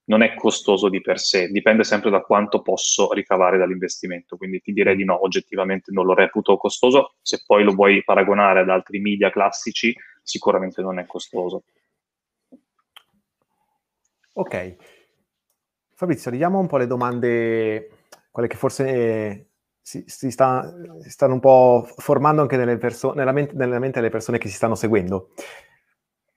[0.06, 4.72] non è costoso di per sé, dipende sempre da quanto posso ricavare dall'investimento, quindi ti
[4.74, 9.00] direi di no, oggettivamente non lo reputo costoso, se poi lo vuoi paragonare ad altri
[9.00, 9.96] media classici
[10.30, 11.64] sicuramente non è costoso.
[14.34, 14.76] Ok.
[15.96, 19.50] Fabrizio, vediamo un po' le domande, quelle che forse
[19.82, 24.00] si, si, sta, si stanno un po' formando anche nelle perso- nella, mente, nella mente
[24.00, 25.32] delle persone che si stanno seguendo.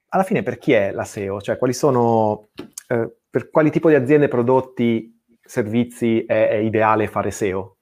[0.09, 1.39] Alla fine per chi è la SEO?
[1.39, 2.49] Cioè quali sono,
[2.87, 7.77] eh, per quali tipo di aziende, prodotti, servizi è, è ideale fare SEO?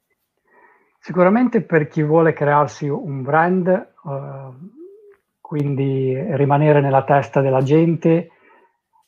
[0.99, 4.80] Sicuramente per chi vuole crearsi un brand, uh,
[5.51, 8.29] quindi rimanere nella testa della gente,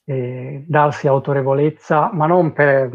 [0.03, 2.89] eh, darsi autorevolezza, ma non per,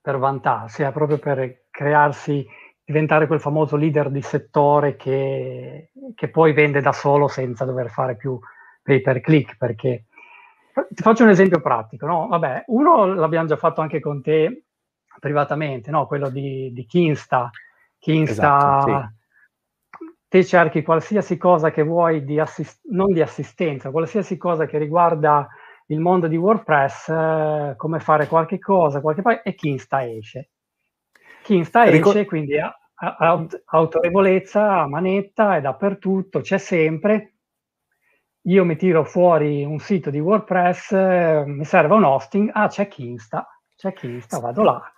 [0.00, 2.46] per vantarsi, è proprio per crearsi,
[2.82, 8.16] diventare quel famoso leader di settore che, che poi vende da solo senza dover fare
[8.16, 8.38] più
[8.82, 10.06] pay per click, perché
[10.88, 12.26] ti faccio un esempio pratico, no?
[12.26, 14.64] Vabbè, uno l'abbiamo già fatto anche con te
[15.18, 16.06] privatamente, no?
[16.06, 17.50] Quello di, di Kinsta,
[17.98, 19.18] Kinsta esatto, sì
[20.30, 25.48] te cerchi qualsiasi cosa che vuoi, di assist- non di assistenza, qualsiasi cosa che riguarda
[25.86, 30.50] il mondo di WordPress, eh, come fare qualche cosa, qualche pa- e Kinsta esce.
[31.42, 37.34] Kinsta Rico- esce, quindi ha, ha, autorevolezza, a manetta, è dappertutto, c'è sempre.
[38.42, 42.86] Io mi tiro fuori un sito di WordPress, eh, mi serve un hosting, ah c'è
[42.86, 44.92] Kinsta, c'è Kinsta, vado là.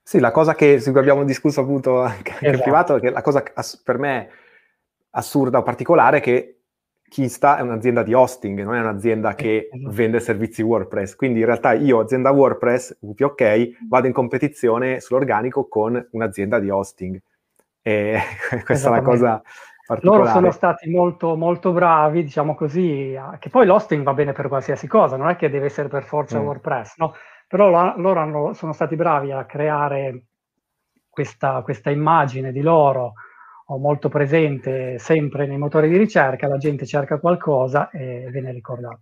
[0.00, 2.46] Sì, la cosa che, su cui abbiamo discusso appunto anche esatto.
[2.46, 3.42] in privato, che la cosa
[3.82, 4.44] per me
[5.16, 6.52] assurda o particolare che
[7.08, 9.94] Kinsta è un'azienda di hosting, non è un'azienda che esatto.
[9.94, 11.14] vende servizi WordPress.
[11.14, 17.20] Quindi in realtà io, azienda WordPress, WPOK, vado in competizione sull'organico con un'azienda di hosting.
[17.80, 18.18] E
[18.64, 19.40] questa è una cosa
[19.86, 20.22] particolare.
[20.22, 24.88] Loro sono stati molto, molto bravi, diciamo così, che poi l'hosting va bene per qualsiasi
[24.88, 26.44] cosa, non è che deve essere per forza mm.
[26.44, 27.14] WordPress, no?
[27.46, 30.24] Però la, loro hanno, sono stati bravi a creare
[31.08, 33.12] questa, questa immagine di loro,
[33.68, 39.00] ho molto presente sempre nei motori di ricerca, la gente cerca qualcosa e viene ricordato.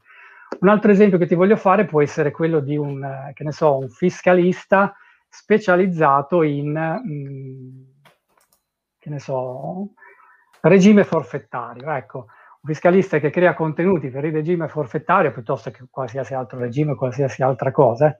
[0.60, 3.78] Un altro esempio che ti voglio fare può essere quello di un, che ne so,
[3.78, 4.94] un fiscalista
[5.28, 7.82] specializzato in, mm,
[8.98, 9.90] che ne so,
[10.60, 11.90] regime forfettario.
[11.90, 16.94] Ecco, un fiscalista che crea contenuti per il regime forfettario piuttosto che qualsiasi altro regime,
[16.94, 18.16] qualsiasi altra cosa,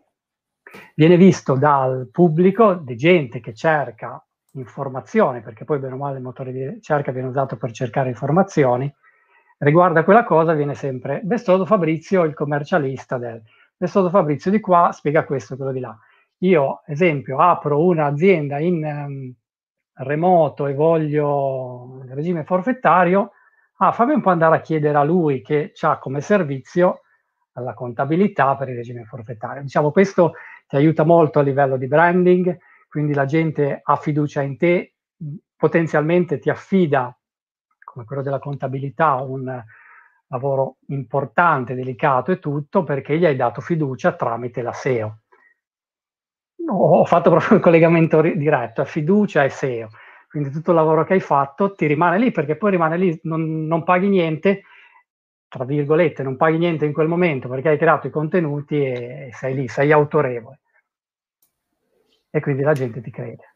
[0.95, 4.23] viene visto dal pubblico di gente che cerca
[4.55, 8.93] informazioni, perché poi bene o male il motore di ricerca viene usato per cercare informazioni,
[9.59, 13.43] riguardo a quella cosa viene sempre Vestoso Fabrizio, il commercialista del
[13.77, 15.97] Vestoso Fabrizio di qua spiega questo, quello di là.
[16.39, 19.35] Io, esempio, apro un'azienda in um,
[19.95, 23.33] remoto e voglio il regime forfettario,
[23.79, 27.01] ah, fammi un po' andare a chiedere a lui che ha come servizio
[27.55, 29.63] la contabilità per il regime forfettario.
[29.63, 30.33] Diciamo, questo
[30.67, 32.57] ti aiuta molto a livello di branding,
[32.95, 34.95] quindi la gente ha fiducia in te,
[35.57, 37.13] potenzialmente ti affida,
[37.83, 39.61] come quello della contabilità, un
[40.29, 45.23] lavoro importante, delicato e tutto, perché gli hai dato fiducia tramite la SEO.
[46.69, 49.89] ho fatto proprio un collegamento diretto a fiducia e SEO.
[50.29, 53.67] Quindi tutto il lavoro che hai fatto ti rimane lì perché poi rimane lì, non,
[53.67, 54.63] non paghi niente,
[55.49, 59.55] tra virgolette, non paghi niente in quel momento perché hai creato i contenuti e sei
[59.57, 60.61] lì, sei autorevole.
[62.35, 63.55] E quindi la gente ti crede.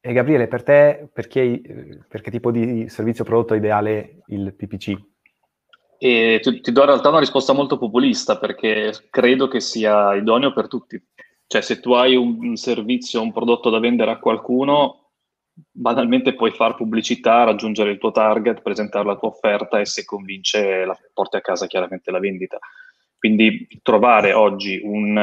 [0.00, 1.62] E Gabriele, per te, per che,
[2.08, 4.98] per che tipo di servizio prodotto è ideale il PPC?
[5.96, 10.52] E ti, ti do in realtà una risposta molto populista perché credo che sia idoneo
[10.52, 11.00] per tutti.
[11.46, 15.12] Cioè, se tu hai un, un servizio, un prodotto da vendere a qualcuno,
[15.70, 20.84] banalmente puoi fare pubblicità, raggiungere il tuo target, presentare la tua offerta e se convince
[20.84, 22.58] la porti a casa chiaramente la vendita.
[23.16, 25.16] Quindi trovare oggi un,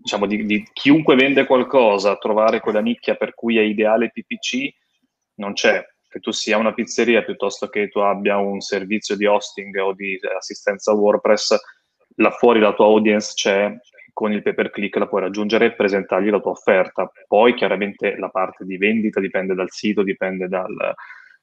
[0.00, 4.68] diciamo, di, di, chiunque vende qualcosa, trovare quella nicchia per cui è ideale PPC
[5.34, 5.84] non c'è.
[6.08, 10.18] Che tu sia una pizzeria piuttosto che tu abbia un servizio di hosting o di
[10.36, 11.56] assistenza WordPress,
[12.16, 13.72] là fuori la tua audience c'è,
[14.12, 17.10] con il pay per click la puoi raggiungere e presentargli la tua offerta.
[17.28, 20.74] Poi chiaramente la parte di vendita dipende dal sito, dipende dal,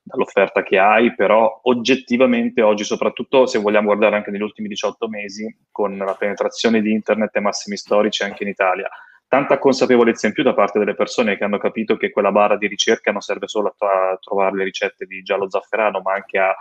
[0.07, 5.55] dall'offerta che hai, però oggettivamente oggi, soprattutto se vogliamo guardare anche negli ultimi 18 mesi,
[5.71, 8.89] con la penetrazione di internet e massimi storici anche in Italia,
[9.27, 12.67] tanta consapevolezza in più da parte delle persone che hanno capito che quella barra di
[12.67, 16.55] ricerca non serve solo a, a trovare le ricette di giallo zafferano, ma anche a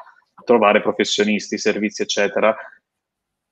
[0.45, 2.55] trovare professionisti, servizi, eccetera,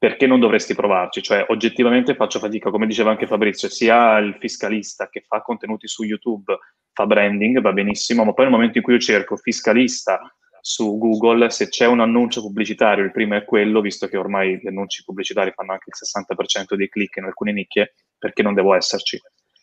[0.05, 1.23] perché non dovresti provarci?
[1.23, 6.03] Cioè, oggettivamente faccio fatica, come diceva anche Fabrizio, sia il fiscalista che fa contenuti su
[6.03, 6.59] YouTube,
[6.93, 10.21] fa branding, va benissimo, ma poi nel momento in cui io cerco fiscalista
[10.61, 14.67] su Google, se c'è un annuncio pubblicitario, il primo è quello, visto che ormai gli
[14.67, 19.19] annunci pubblicitari fanno anche il 60% dei click in alcune nicchie, perché non devo esserci?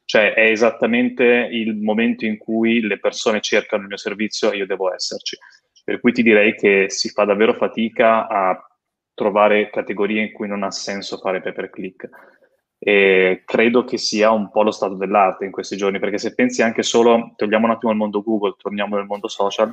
[0.05, 4.65] Cioè, è esattamente il momento in cui le persone cercano il mio servizio e io
[4.65, 5.37] devo esserci.
[5.83, 8.59] Per cui ti direi che si fa davvero fatica a
[9.21, 12.09] trovare categorie in cui non ha senso fare pay per click.
[12.79, 16.63] E credo che sia un po' lo stato dell'arte in questi giorni, perché se pensi
[16.63, 19.71] anche solo, togliamo un attimo il mondo Google, torniamo nel mondo social,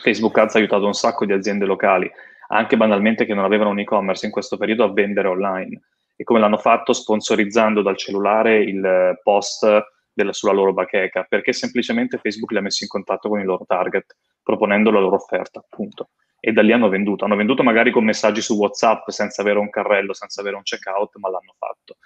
[0.00, 2.10] Facebook Ads ha aiutato un sacco di aziende locali,
[2.48, 5.82] anche banalmente che non avevano un e-commerce in questo periodo, a vendere online.
[6.16, 6.94] E come l'hanno fatto?
[6.94, 9.66] Sponsorizzando dal cellulare il post
[10.14, 13.66] della, sulla loro bacheca, perché semplicemente Facebook li ha messi in contatto con il loro
[13.66, 16.08] target, proponendo la loro offerta, appunto
[16.44, 17.24] e da lì hanno venduto.
[17.24, 21.16] Hanno venduto magari con messaggi su WhatsApp senza avere un carrello, senza avere un checkout,
[21.18, 21.98] ma l'hanno fatto.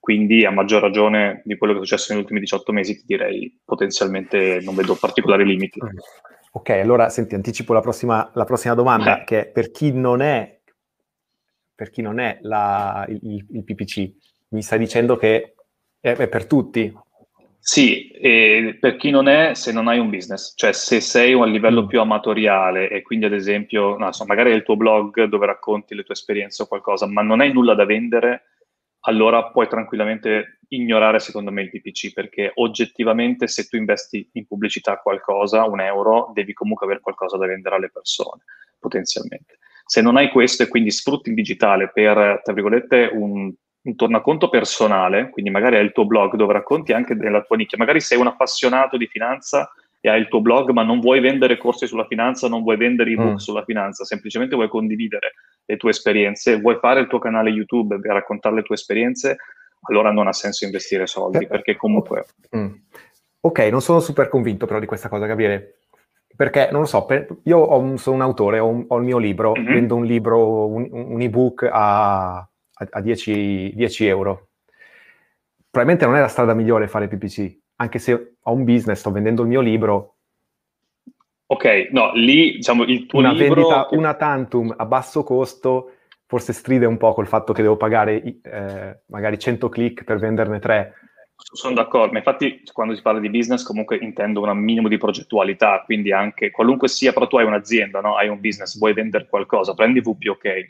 [0.00, 3.60] Quindi a maggior ragione di quello che è successo negli ultimi 18 mesi ti direi
[3.62, 5.78] potenzialmente non vedo particolari limiti.
[6.52, 9.24] Ok, allora senti, anticipo la prossima, la prossima domanda eh.
[9.24, 10.58] che per chi non è,
[11.74, 14.10] per chi non è la, il, il, PPC,
[14.48, 15.54] mi stai dicendo che
[16.00, 16.90] è, è per tutti,
[17.64, 21.44] sì, e per chi non è, se non hai un business, cioè se sei a
[21.44, 21.86] livello mm.
[21.86, 25.94] più amatoriale e quindi ad esempio, no, insomma, magari hai il tuo blog dove racconti
[25.94, 28.46] le tue esperienze o qualcosa, ma non hai nulla da vendere,
[29.02, 34.96] allora puoi tranquillamente ignorare secondo me il PPC perché oggettivamente se tu investi in pubblicità
[34.96, 38.42] qualcosa, un euro, devi comunque avere qualcosa da vendere alle persone,
[38.80, 39.58] potenzialmente.
[39.86, 44.48] Se non hai questo e quindi sfrutti il digitale per, tra virgolette, un un tornaconto
[44.48, 48.18] personale, quindi magari hai il tuo blog dove racconti anche della tua nicchia, magari sei
[48.18, 49.70] un appassionato di finanza
[50.00, 53.10] e hai il tuo blog ma non vuoi vendere corsi sulla finanza, non vuoi vendere
[53.10, 53.36] ebook mm.
[53.36, 55.32] sulla finanza, semplicemente vuoi condividere
[55.64, 59.36] le tue esperienze, vuoi fare il tuo canale YouTube e raccontare le tue esperienze,
[59.88, 62.24] allora non ha senso investire soldi, perché comunque...
[62.56, 62.72] Mm.
[63.44, 65.78] Ok, non sono super convinto però di questa cosa, Gabriele.
[66.34, 69.18] Perché, non lo so, per, io un, sono un autore, ho, un, ho, il mio
[69.18, 69.72] libro, mm-hmm.
[69.72, 72.48] vendo un libro, un, un ebook a
[72.90, 74.48] a, 10, 10 euro.
[75.70, 79.42] Probabilmente non è la strada migliore fare PPC, anche se ho un business, sto vendendo
[79.42, 80.16] il mio libro.
[81.46, 83.54] Ok, no, lì diciamo il tuo una libro...
[83.54, 85.92] vendita una tantum a basso costo
[86.32, 90.60] forse stride un po' col fatto che devo pagare eh, magari 100 click per venderne
[90.60, 90.94] 3.
[91.36, 95.82] Sono d'accordo, ma infatti quando si parla di business comunque intendo un minimo di progettualità,
[95.84, 98.16] quindi anche qualunque sia, però tu hai un'azienda, no?
[98.16, 100.66] hai un business, vuoi vendere qualcosa, prendi VP, ok,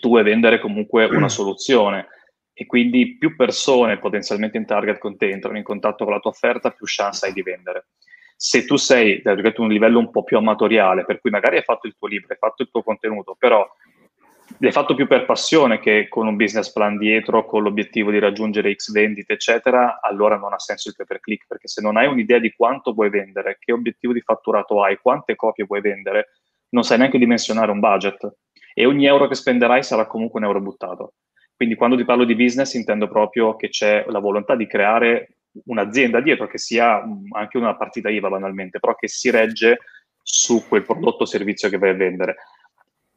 [0.00, 2.08] tu vuoi vendere comunque una soluzione
[2.52, 6.30] e quindi più persone potenzialmente in target con te entrano in contatto con la tua
[6.30, 7.86] offerta, più chance hai di vendere.
[8.36, 11.86] Se tu sei a un livello un po' più amatoriale, per cui magari hai fatto
[11.86, 13.66] il tuo libro, hai fatto il tuo contenuto, però
[14.58, 18.74] l'hai fatto più per passione che con un business plan dietro, con l'obiettivo di raggiungere
[18.74, 22.06] X vendite, eccetera, allora non ha senso il pay per click, perché se non hai
[22.06, 26.28] un'idea di quanto vuoi vendere, che obiettivo di fatturato hai, quante copie vuoi vendere,
[26.70, 28.36] non sai neanche dimensionare un budget
[28.74, 31.14] e ogni euro che spenderai sarà comunque un euro buttato.
[31.54, 36.20] Quindi quando ti parlo di business intendo proprio che c'è la volontà di creare un'azienda
[36.20, 37.02] dietro che sia
[37.32, 39.78] anche una partita IVA banalmente, però che si regge
[40.22, 42.36] su quel prodotto o servizio che vai a vendere.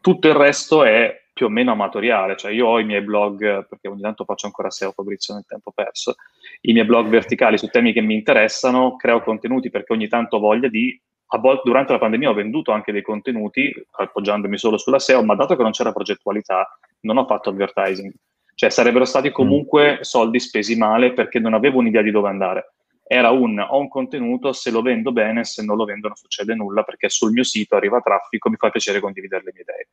[0.01, 3.88] Tutto il resto è più o meno amatoriale, cioè io ho i miei blog, perché
[3.88, 6.16] ogni tanto faccio ancora SEO Fabrizio nel tempo perso,
[6.62, 10.39] i miei blog verticali su temi che mi interessano, creo contenuti perché ogni tanto ho
[10.39, 10.99] voglia di,
[11.38, 15.56] volte durante la pandemia ho venduto anche dei contenuti appoggiandomi solo sulla SEO, ma dato
[15.56, 18.12] che non c'era progettualità non ho fatto advertising,
[18.56, 19.34] cioè sarebbero stati mm.
[19.34, 22.74] comunque soldi spesi male perché non avevo un'idea di dove andare.
[23.06, 26.56] Era un ho un contenuto, se lo vendo bene, se non lo vendo non succede
[26.56, 29.88] nulla perché sul mio sito arriva traffico, mi fa piacere condividere le mie idee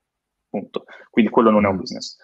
[0.51, 0.85] punto.
[1.09, 1.79] Quindi quello non è un mm.
[1.79, 2.17] business.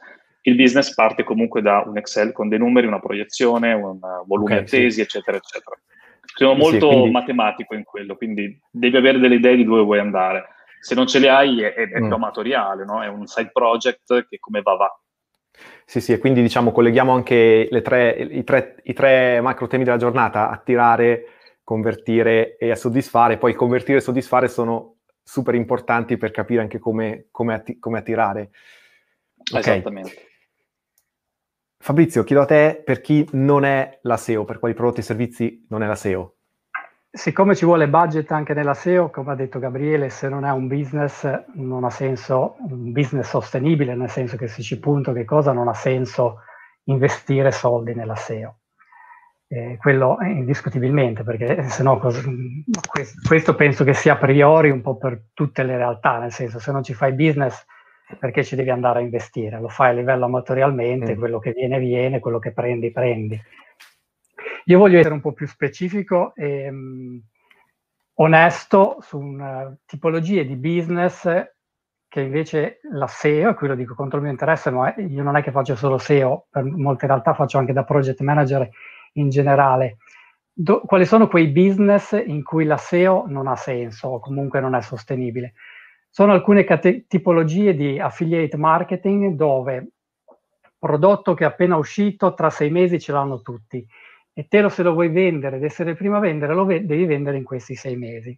[0.43, 4.64] Il business parte comunque da un Excel con dei numeri, una proiezione, un volume okay,
[4.64, 5.01] attesi, sì.
[5.01, 5.77] eccetera, eccetera.
[6.35, 7.11] Sono molto sì, quindi...
[7.11, 10.49] matematico in quello, quindi devi avere delle idee di dove vuoi andare.
[10.81, 12.07] Se non ce le hai è, è, è mm.
[12.07, 13.03] più amatoriale, no?
[13.03, 15.01] è un side project che come va va.
[15.85, 19.97] Sì, sì, e quindi diciamo colleghiamo anche tre, i, tre, i tre macro temi della
[19.97, 21.27] giornata, attirare,
[21.62, 23.39] convertire e soddisfare.
[23.39, 28.51] Poi convertire e soddisfare sono super importanti per capire anche come, come, atti- come attirare.
[29.51, 29.61] Okay.
[29.61, 30.27] Esattamente.
[31.79, 35.66] Fabrizio, chiedo a te per chi non è la SEO, per quali prodotti e servizi
[35.68, 36.35] non è la SEO?
[37.11, 40.66] Siccome ci vuole budget anche nella SEO, come ha detto Gabriele, se non è un
[40.66, 45.53] business non ha senso, un business sostenibile, nel senso che se ci punto che cosa
[45.53, 46.41] non ha senso
[46.85, 48.59] investire soldi nella SEO.
[49.49, 51.99] Eh, quello indiscutibilmente, perché se no
[53.27, 56.72] questo penso che sia a priori un po' per tutte le realtà, nel senso se
[56.72, 57.64] non ci fai business
[58.18, 61.18] perché ci devi andare a investire, lo fai a livello amatorialmente, mm.
[61.18, 63.40] quello che viene viene, quello che prendi prendi.
[64.66, 67.20] Io voglio essere un po' più specifico e um,
[68.14, 71.28] onesto su una tipologie di business
[72.09, 75.36] che invece la SEO, e qui lo dico contro il mio interesse, ma io non
[75.36, 78.68] è che faccio solo SEO, per molte realtà faccio anche da project manager
[79.14, 79.98] in generale.
[80.52, 84.74] Do, quali sono quei business in cui la SEO non ha senso o comunque non
[84.74, 85.52] è sostenibile?
[86.17, 89.89] Sono alcune cate- tipologie di affiliate marketing dove
[90.79, 93.87] prodotto che è appena uscito tra sei mesi ce l'hanno tutti
[94.33, 96.87] e te lo se lo vuoi vendere ed essere il primo a vendere lo ve-
[96.87, 98.35] devi vendere in questi sei mesi.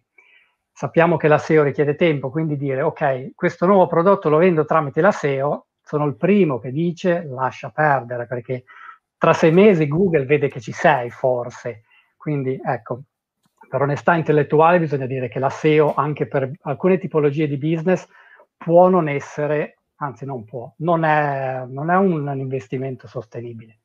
[0.73, 4.99] Sappiamo che la SEO richiede tempo, quindi dire ok, questo nuovo prodotto lo vendo tramite
[4.99, 8.65] la SEO, sono il primo che dice lascia perdere perché
[9.17, 11.83] tra sei mesi Google vede che ci sei forse.
[12.17, 13.03] Quindi ecco,
[13.69, 18.07] per onestà intellettuale bisogna dire che la SEO anche per alcune tipologie di business
[18.57, 23.79] può non essere, anzi non può, non è, non è un, un, investimento sostenibile.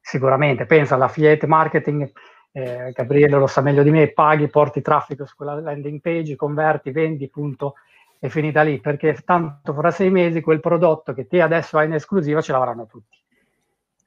[0.00, 2.10] Sicuramente, pensa all'affiliate marketing,
[2.52, 6.90] eh, Gabriele lo sa meglio di me, paghi, porti traffico su quella landing page, converti,
[6.90, 7.74] vendi, punto,
[8.18, 11.94] e finita lì, perché tanto fra sei mesi quel prodotto che te adesso hai in
[11.94, 13.18] esclusiva ce l'avranno tutti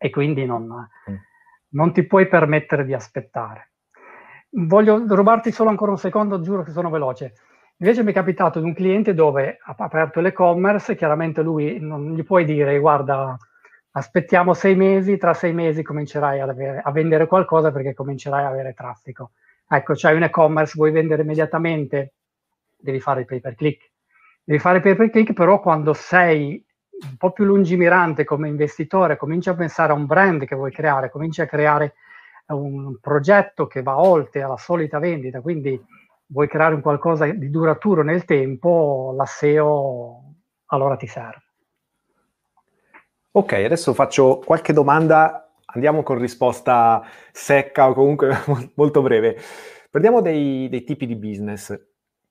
[0.03, 1.16] e quindi non, mm.
[1.70, 3.73] non ti puoi permettere di aspettare.
[4.56, 7.34] Voglio rubarti solo ancora un secondo, giuro che sono veloce.
[7.78, 12.24] Invece mi è capitato di un cliente dove ha aperto l'e-commerce, chiaramente lui non gli
[12.24, 13.36] puoi dire guarda,
[13.93, 18.76] aspettiamo sei mesi, tra sei mesi comincerai avere, a vendere qualcosa perché comincerai a avere
[18.76, 19.32] traffico.
[19.68, 22.14] Ecco, c'hai un e-commerce, vuoi vendere immediatamente,
[22.78, 23.89] devi fare il pay per click.
[24.43, 26.64] Devi fare il pay per click, però quando sei
[27.10, 31.10] un po' più lungimirante come investitore, cominci a pensare a un brand che vuoi creare,
[31.10, 31.95] cominci a creare
[32.48, 35.82] un progetto che va oltre alla solita vendita, quindi
[36.28, 40.24] vuoi creare un qualcosa di duraturo nel tempo, la SEO
[40.68, 41.41] allora ti serve.
[43.32, 48.32] Ok, adesso faccio qualche domanda, andiamo con risposta secca o comunque
[48.76, 49.38] molto breve.
[49.89, 51.80] Prendiamo dei, dei tipi di business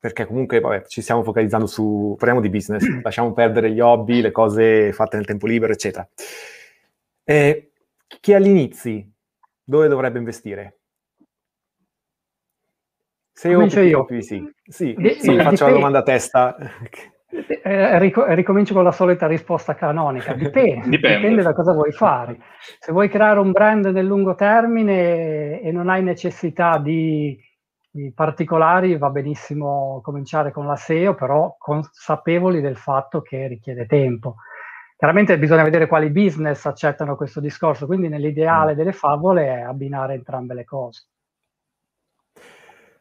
[0.02, 4.32] perché comunque vabbè, ci stiamo focalizzando su, parliamo di business, lasciamo perdere gli hobby, le
[4.32, 6.08] cose fatte nel tempo libero, eccetera.
[7.22, 7.70] Eh,
[8.20, 9.11] chi all'inizio
[9.64, 10.78] dove dovrebbe investire?
[13.32, 14.06] Se Comincio io.
[14.20, 15.64] Sì, sì, di, sì faccio dipende.
[15.64, 16.56] la domanda a testa.
[17.64, 20.34] Eh, ric- ricomincio con la solita risposta canonica.
[20.34, 21.16] Dipende, dipende.
[21.16, 22.38] dipende, da cosa vuoi fare.
[22.78, 27.38] Se vuoi creare un brand nel lungo termine e non hai necessità di
[28.14, 34.36] particolari va benissimo cominciare con la SEO, però consapevoli del fatto che richiede tempo.
[35.02, 38.76] Chiaramente bisogna vedere quali business accettano questo discorso, quindi nell'ideale mm.
[38.76, 41.08] delle favole è abbinare entrambe le cose.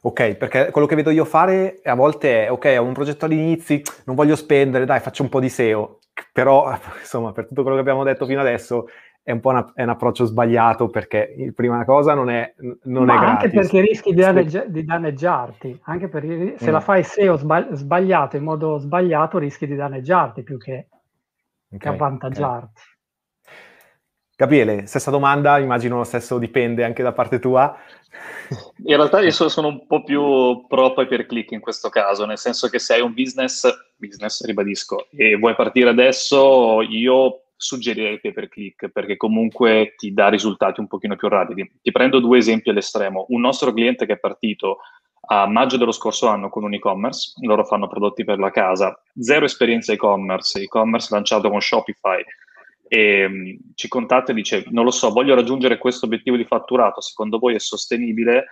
[0.01, 3.81] Ok, perché quello che vedo io fare a volte è, ok, ho un progetto all'inizio,
[4.05, 5.99] non voglio spendere, dai, faccio un po' di SEO,
[6.33, 8.87] però insomma, per tutto quello che abbiamo detto fino adesso,
[9.21, 12.51] è un po' una, è un approccio sbagliato perché il prima cosa non è,
[12.85, 16.73] non Ma è anche perché rischi di, danneggi- di danneggiarti, anche perché se mm.
[16.73, 20.87] la fai SEO sbagli- sbagliato in modo sbagliato rischi di danneggiarti più che,
[21.75, 22.81] okay, che avvantaggiarti.
[22.81, 22.89] Okay.
[24.41, 27.77] Gabriele, stessa domanda, immagino lo stesso dipende anche da parte tua.
[28.85, 32.39] In realtà io sono un po' più pro pay per click in questo caso, nel
[32.39, 38.33] senso che se hai un business, business ribadisco, e vuoi partire adesso, io suggerirei pay
[38.33, 41.79] per click perché comunque ti dà risultati un pochino più rapidi.
[41.79, 43.27] Ti prendo due esempi all'estremo.
[43.29, 44.79] Un nostro cliente che è partito
[45.23, 49.45] a maggio dello scorso anno con un e-commerce, loro fanno prodotti per la casa, zero
[49.45, 52.23] esperienza e-commerce, e-commerce lanciato con Shopify,
[52.87, 56.99] e um, ci contatta e dice, non lo so, voglio raggiungere questo obiettivo di fatturato,
[56.99, 58.47] secondo voi è sostenibile?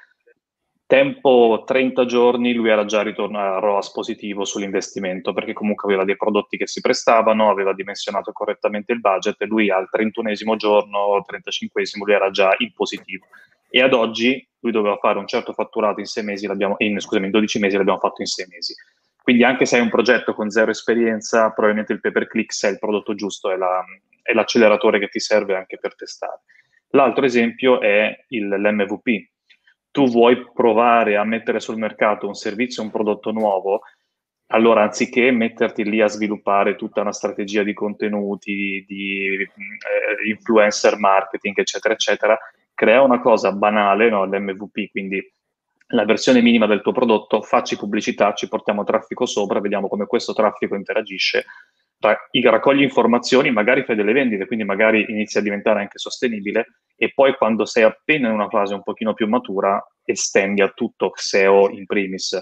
[0.85, 6.15] Tempo 30 giorni lui era già ritornato a ROAS positivo sull'investimento perché comunque aveva dei
[6.15, 11.83] prodotti che si prestavano, aveva dimensionato correttamente il budget e lui al 31 giorno, 35
[11.95, 13.25] lui era già in positivo.
[13.69, 16.45] E ad oggi lui doveva fare un certo fatturato in mesi,
[16.77, 18.73] in, scusami, in 12 mesi l'abbiamo fatto in sei mesi.
[19.21, 22.67] Quindi anche se hai un progetto con zero esperienza, probabilmente il pay per click, se
[22.67, 23.83] è il prodotto giusto, è, la,
[24.21, 26.41] è l'acceleratore che ti serve anche per testare.
[26.91, 29.29] L'altro esempio è il, l'MVP.
[29.91, 33.81] Tu vuoi provare a mettere sul mercato un servizio, un prodotto nuovo,
[34.47, 41.59] allora anziché metterti lì a sviluppare tutta una strategia di contenuti, di eh, influencer marketing,
[41.59, 42.39] eccetera, eccetera,
[42.79, 44.23] crea una cosa banale, no?
[44.23, 45.21] l'MVP, quindi
[45.87, 50.31] la versione minima del tuo prodotto, facci pubblicità, ci portiamo traffico sopra, vediamo come questo
[50.31, 51.43] traffico interagisce,
[51.99, 57.35] raccogli informazioni, magari fai delle vendite, quindi magari inizia a diventare anche sostenibile e poi
[57.35, 61.85] quando sei appena in una fase un pochino più matura estendi a tutto SEO in
[61.85, 62.41] primis.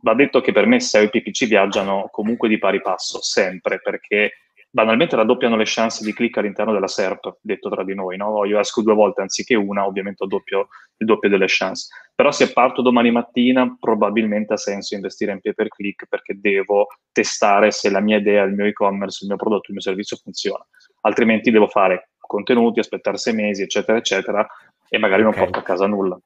[0.00, 4.41] Va detto che per me SEO e PPC viaggiano comunque di pari passo, sempre, perché
[4.74, 8.44] banalmente raddoppiano le chance di click all'interno della SERP, detto tra di noi, no?
[8.46, 11.88] Io esco due volte anziché una, ovviamente ho doppio, il doppio delle chance.
[12.14, 16.86] Però se parto domani mattina, probabilmente ha senso investire in pay per click perché devo
[17.12, 20.66] testare se la mia idea, il mio e-commerce, il mio prodotto, il mio servizio funziona.
[21.02, 24.46] Altrimenti devo fare contenuti, aspettare sei mesi, eccetera, eccetera,
[24.88, 25.44] e magari non okay.
[25.44, 26.18] porto a casa nulla.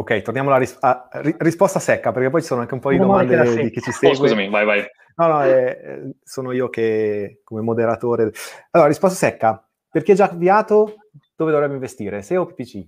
[0.00, 2.90] Ok, torniamo alla ris- a, ri- risposta secca, perché poi ci sono anche un po'
[2.90, 4.08] di domande di chi ci segue.
[4.08, 4.82] Oh, scusami, vai, vai.
[5.16, 8.32] No, no, eh, sono io che come moderatore.
[8.70, 9.62] Allora, risposta secca.
[9.90, 10.94] Per chi è già avviato,
[11.36, 12.22] dove dovrebbe investire?
[12.22, 12.86] SEO o PPC?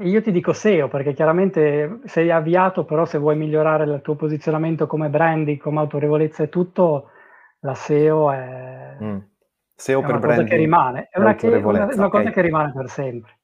[0.00, 4.88] Io ti dico SEO perché chiaramente sei avviato, però se vuoi migliorare il tuo posizionamento
[4.88, 7.10] come branding, come autorevolezza e tutto,
[7.60, 9.18] la SEO è, mm.
[9.76, 12.08] SEO è per una branding, cosa che rimane, è una, che, una, una okay.
[12.08, 13.37] cosa che rimane per sempre.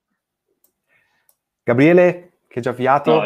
[1.64, 3.20] Gabriele, che già avviato?
[3.20, 3.22] No,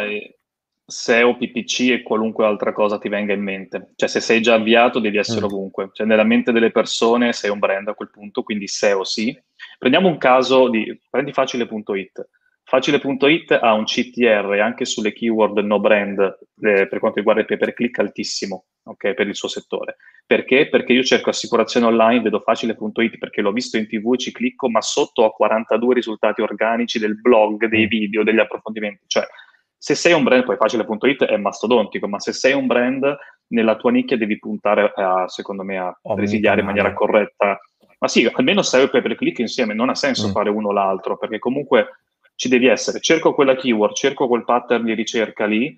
[0.90, 3.90] SEO, PPC e qualunque altra cosa ti venga in mente.
[3.94, 5.44] Cioè, se sei già avviato, devi essere mm.
[5.44, 5.90] ovunque.
[5.92, 9.38] Cioè, nella mente delle persone sei un brand a quel punto, quindi SEO sì.
[9.78, 12.28] Prendiamo un caso di prendi facile.it.
[12.64, 16.18] Facile.it ha un CTR anche sulle keyword no brand
[16.60, 19.96] eh, per quanto riguarda il pay per click altissimo, ok, per il suo settore.
[20.26, 20.68] Perché?
[20.68, 24.80] Perché io cerco assicurazione online, vedo facile.it perché l'ho visto in tv ci clicco, ma
[24.80, 27.88] sotto ho 42 risultati organici del blog, dei mm.
[27.88, 29.04] video, degli approfondimenti.
[29.06, 29.26] Cioè,
[29.76, 33.16] se sei un brand, poi facile.it è mastodontico, ma se sei un brand,
[33.48, 37.58] nella tua nicchia devi puntare, a, secondo me, a oh, residiare in maniera corretta.
[38.00, 40.30] Ma sì, almeno e pay per click insieme, non ha senso mm.
[40.30, 42.00] fare uno o l'altro, perché comunque
[42.34, 43.00] ci devi essere.
[43.00, 45.76] Cerco quella keyword, cerco quel pattern di ricerca lì,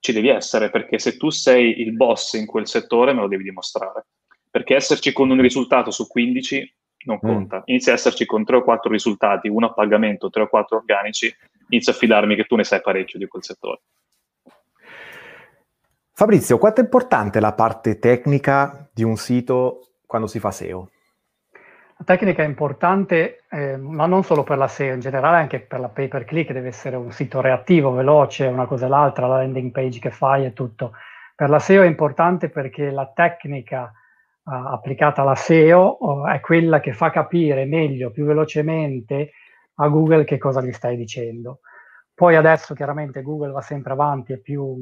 [0.00, 3.44] ci devi essere, perché se tu sei il boss in quel settore, me lo devi
[3.44, 4.06] dimostrare.
[4.50, 6.74] Perché esserci con un risultato su 15
[7.04, 7.28] non mm.
[7.28, 7.58] conta.
[7.58, 7.62] Mm.
[7.66, 11.34] Inizia a esserci con 3 o 4 risultati, uno a pagamento, 3 o 4 organici,
[11.68, 13.80] inizio a fidarmi che tu ne sai parecchio di quel settore.
[16.12, 20.90] Fabrizio, quanto è importante la parte tecnica di un sito quando si fa SEO?
[22.00, 25.80] La tecnica è importante, eh, ma non solo per la SEO, in generale anche per
[25.80, 29.38] la pay per click, deve essere un sito reattivo, veloce, una cosa e l'altra, la
[29.38, 30.92] landing page che fai e tutto.
[31.34, 33.92] Per la SEO è importante perché la tecnica
[34.44, 39.32] uh, applicata alla SEO uh, è quella che fa capire meglio, più velocemente
[39.74, 41.60] a Google che cosa gli stai dicendo.
[42.14, 44.76] Poi adesso chiaramente Google va sempre avanti, è più,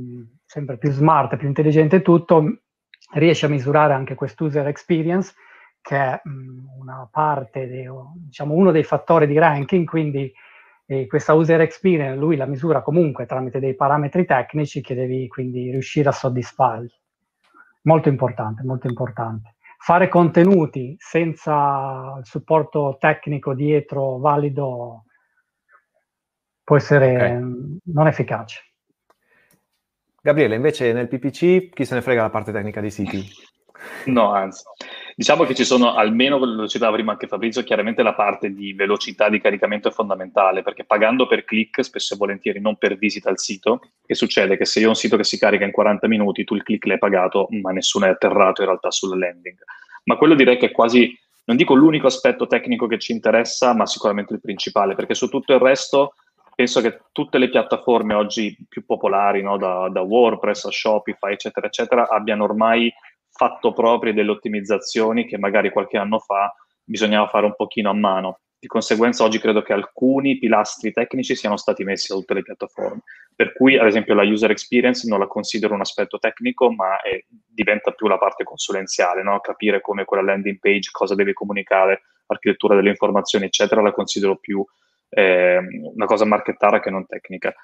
[0.44, 2.58] sempre più smart, più intelligente tutto,
[3.14, 5.32] riesce a misurare anche quest'user experience,
[5.86, 10.32] che è mh, una parte, de, diciamo uno dei fattori di ranking, quindi
[10.86, 15.70] eh, questa user experience lui la misura comunque tramite dei parametri tecnici che devi quindi
[15.70, 16.92] riuscire a soddisfargli.
[17.82, 25.04] Molto importante, molto importante fare contenuti senza il supporto tecnico dietro valido
[26.64, 27.78] può essere okay.
[27.84, 28.72] non efficace.
[30.20, 33.24] Gabriele, invece nel PPC chi se ne frega la parte tecnica dei siti?
[34.06, 34.64] No, anzi.
[35.14, 39.28] Diciamo che ci sono, almeno lo citava prima anche Fabrizio, chiaramente la parte di velocità
[39.28, 43.38] di caricamento è fondamentale, perché pagando per click, spesso e volentieri non per visita al
[43.38, 44.56] sito, che succede?
[44.56, 46.86] Che se io ho un sito che si carica in 40 minuti, tu il click
[46.86, 49.56] l'hai pagato, ma nessuno è atterrato in realtà sulla landing.
[50.04, 53.86] Ma quello direi che è quasi non dico l'unico aspetto tecnico che ci interessa, ma
[53.86, 56.14] sicuramente il principale, perché su tutto il resto
[56.54, 61.66] penso che tutte le piattaforme oggi più popolari, no, da, da, WordPress a Shopify, eccetera,
[61.66, 62.92] eccetera, abbiano ormai
[63.36, 68.40] fatto proprie delle ottimizzazioni che magari qualche anno fa bisognava fare un pochino a mano.
[68.58, 73.02] Di conseguenza oggi credo che alcuni pilastri tecnici siano stati messi da tutte le piattaforme,
[73.34, 77.22] per cui ad esempio la user experience non la considero un aspetto tecnico, ma è,
[77.28, 79.40] diventa più la parte consulenziale, no?
[79.40, 84.64] capire come quella landing page, cosa deve comunicare, architettura delle informazioni, eccetera, la considero più
[85.10, 85.58] eh,
[85.94, 87.54] una cosa marchettara che non tecnica.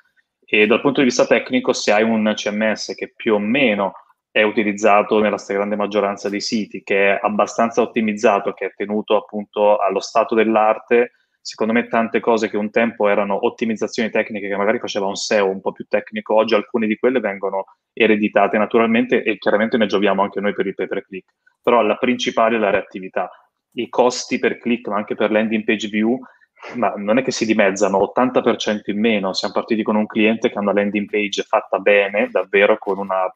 [0.44, 3.94] E dal punto di vista tecnico, se hai un CMS che più o meno
[4.32, 9.76] è utilizzato nella stragrande maggioranza dei siti, che è abbastanza ottimizzato, che è tenuto appunto
[9.76, 14.78] allo stato dell'arte, secondo me tante cose che un tempo erano ottimizzazioni tecniche che magari
[14.78, 19.36] faceva un SEO un po' più tecnico, oggi alcune di quelle vengono ereditate naturalmente e
[19.36, 21.34] chiaramente ne gioviamo anche noi per il pay per click.
[21.62, 23.30] Però la principale è la reattività.
[23.74, 26.18] I costi per click, ma anche per landing page view,
[26.74, 29.32] ma non è che si dimezzano, 80% in meno.
[29.32, 33.32] Siamo partiti con un cliente che ha una landing page fatta bene, davvero con una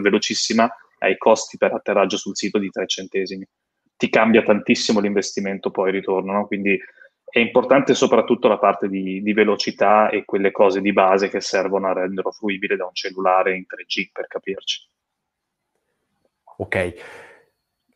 [0.00, 3.46] velocissima, ai costi per atterraggio sul sito di 3 centesimi.
[3.96, 6.46] Ti cambia tantissimo l'investimento poi ritorno, no?
[6.46, 6.78] quindi
[7.30, 11.86] è importante soprattutto la parte di, di, velocità e quelle cose di base che servono
[11.86, 14.88] a renderlo fruibile da un cellulare in 3G, per capirci.
[16.56, 16.94] Ok,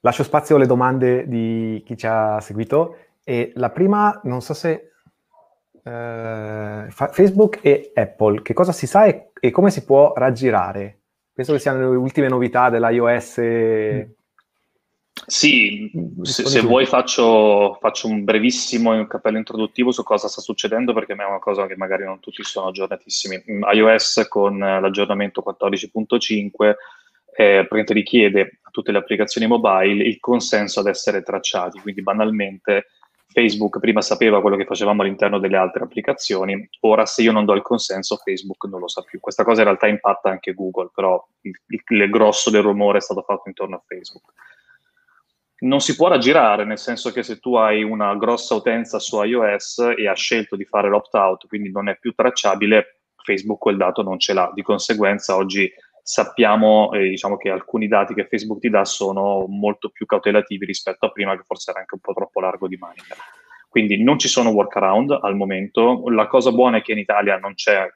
[0.01, 2.97] lascio spazio alle domande di chi ci ha seguito.
[3.25, 4.93] E la prima, non so se
[5.83, 11.01] eh, Facebook e Apple, che cosa si sa e, e, come si può raggirare?
[11.33, 13.41] Penso che siano le ultime novità dell'iOS.
[15.27, 15.91] Sì,
[16.22, 21.25] se, se vuoi faccio, faccio, un brevissimo cappello introduttivo su cosa sta succedendo perché è
[21.25, 23.45] una cosa che magari non tutti sono aggiornatissimi.
[23.72, 26.75] iOS con l'aggiornamento 14.5
[27.37, 32.87] eh, richiede a tutte le applicazioni mobile il consenso ad essere tracciati, quindi banalmente
[33.35, 37.53] Facebook prima sapeva quello che facevamo all'interno delle altre applicazioni, ora se io non do
[37.55, 39.18] il consenso Facebook non lo sa più.
[39.18, 43.22] Questa cosa in realtà impatta anche Google, però il, il, grosso del rumore è stato
[43.22, 44.32] fatto intorno a Facebook.
[45.59, 49.95] Non si può raggirare, nel senso che se tu hai una grossa utenza su iOS
[49.97, 54.20] e ha scelto di fare l'opt-out, quindi non è più tracciabile, Facebook quel dato non
[54.20, 54.51] ce l'ha.
[54.55, 55.68] Di conseguenza oggi
[56.07, 61.07] sappiamo eh, diciamo che alcuni dati che Facebook ti dà sono molto più cautelativi rispetto
[61.07, 63.17] a prima, che forse era anche un po' troppo largo di manica.
[63.71, 66.05] Quindi non ci sono workaround al momento.
[66.11, 67.91] La cosa buona è che in Italia non c'è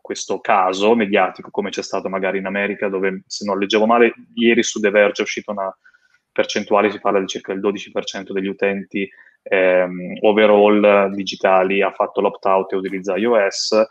[0.00, 4.62] questo caso mediatico come c'è stato magari in America, dove se non leggevo male, ieri
[4.62, 5.76] su The Verge è uscita una
[6.30, 9.08] percentuale, si parla di circa il 12% degli utenti
[9.42, 13.84] ehm, overall digitali ha fatto l'opt-out e utilizza iOS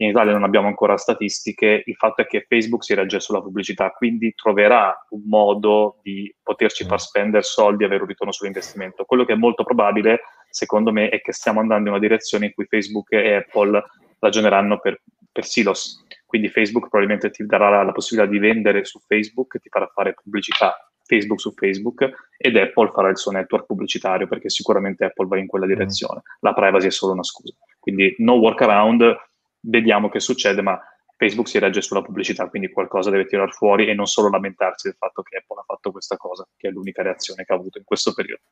[0.00, 3.90] in Italia non abbiamo ancora statistiche, il fatto è che Facebook si regge sulla pubblicità,
[3.90, 9.04] quindi troverà un modo di poterci far spendere soldi e avere un ritorno sull'investimento.
[9.04, 10.20] Quello che è molto probabile,
[10.50, 13.82] secondo me, è che stiamo andando in una direzione in cui Facebook e Apple
[14.20, 15.00] ragioneranno per,
[15.32, 16.04] per silos.
[16.24, 20.14] Quindi Facebook probabilmente ti darà la, la possibilità di vendere su Facebook, ti farà fare
[20.14, 20.76] pubblicità
[21.08, 25.46] Facebook su Facebook ed Apple farà il suo network pubblicitario perché sicuramente Apple va in
[25.46, 26.20] quella direzione.
[26.40, 27.54] La privacy è solo una scusa.
[27.80, 29.16] Quindi no workaround,
[29.60, 30.80] vediamo che succede, ma
[31.16, 34.96] Facebook si regge sulla pubblicità, quindi qualcosa deve tirar fuori e non solo lamentarsi del
[34.96, 37.84] fatto che Apple ha fatto questa cosa, che è l'unica reazione che ha avuto in
[37.84, 38.42] questo periodo.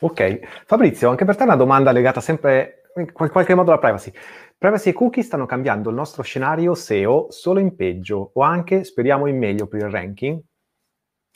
[0.00, 4.10] Ok, Fabrizio, anche per te una domanda legata sempre in qualche modo alla privacy.
[4.56, 9.26] Privacy e cookie stanno cambiando il nostro scenario SEO solo in peggio o anche, speriamo,
[9.26, 10.40] in meglio per il ranking?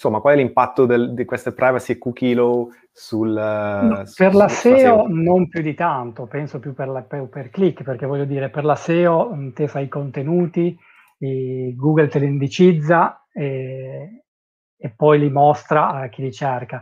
[0.02, 4.34] Insomma, qual è l'impatto del, di queste privacy e cookie law sul, no, su, per
[4.34, 8.06] la SEO, SEO, non più di tanto, penso più per, la, per, per, click, perché
[8.06, 10.74] voglio dire, per la SEO mm, te fai i contenuti,
[11.18, 14.22] Google te li indicizza e,
[14.74, 16.80] e, poi li mostra a chi li cerca.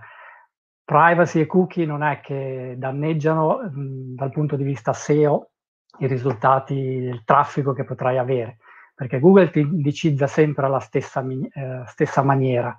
[0.85, 5.51] Privacy e cookie non è che danneggiano mh, mm, dal punto di vista SEO
[5.99, 8.59] i risultati del traffico che potrai avere,
[8.95, 12.79] perché Google ti indicizza sempre alla stessa, eh, stessa maniera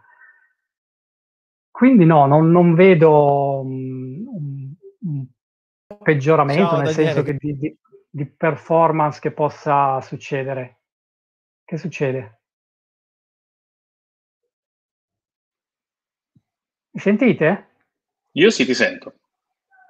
[1.71, 4.25] quindi no, non, non vedo un,
[5.01, 5.25] un,
[6.01, 7.13] peggioramento, Ciao, nel Daniele.
[7.13, 7.77] senso che di, di,
[8.09, 10.79] di performance che possa succedere.
[11.63, 12.39] Che succede?
[16.91, 17.67] Mi sentite?
[18.31, 19.13] Io sì, ti sento.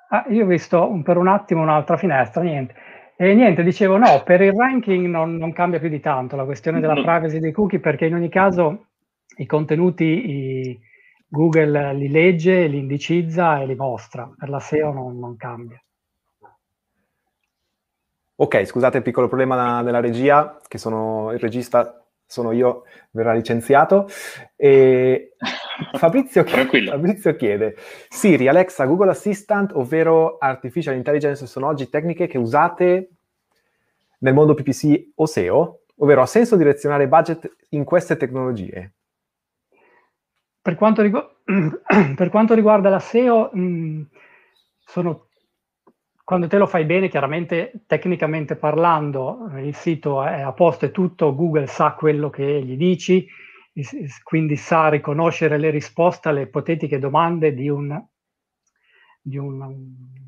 [0.09, 2.75] Ah, io ho visto un, per un attimo un'altra finestra, niente.
[3.15, 6.79] E niente, dicevo no, per il ranking non, non cambia più di tanto la questione
[6.79, 7.03] della no.
[7.03, 8.87] privacy dei cookie, perché in ogni caso
[9.37, 10.79] i contenuti, i,
[11.31, 15.81] Google li legge, li indicizza e li mostra, per la SEO non, non cambia.
[18.41, 24.07] Ok, scusate il piccolo problema della regia, che sono il regista, sono io, verrà licenziato.
[24.55, 25.33] E
[25.93, 27.75] Fabrizio, chiede, Fabrizio chiede,
[28.07, 33.09] Siri, Alexa, Google Assistant, ovvero Artificial Intelligence, sono oggi tecniche che usate
[34.19, 35.81] nel mondo PPC o SEO?
[35.97, 38.93] Ovvero, ha senso direzionare budget in queste tecnologie?
[40.61, 41.35] Per quanto, rigu-
[42.15, 44.07] per quanto riguarda la SEO, mh,
[44.85, 45.27] sono
[46.23, 51.33] quando te lo fai bene, chiaramente tecnicamente parlando, il sito è a posto e tutto,
[51.33, 53.25] Google sa quello che gli dici,
[54.23, 57.99] quindi sa riconoscere le risposte alle ipotetiche domande di, un,
[59.21, 59.67] di, un,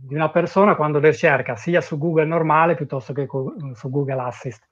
[0.07, 3.27] di una persona quando le cerca, sia su Google normale piuttosto che
[3.73, 4.67] su Google Assist,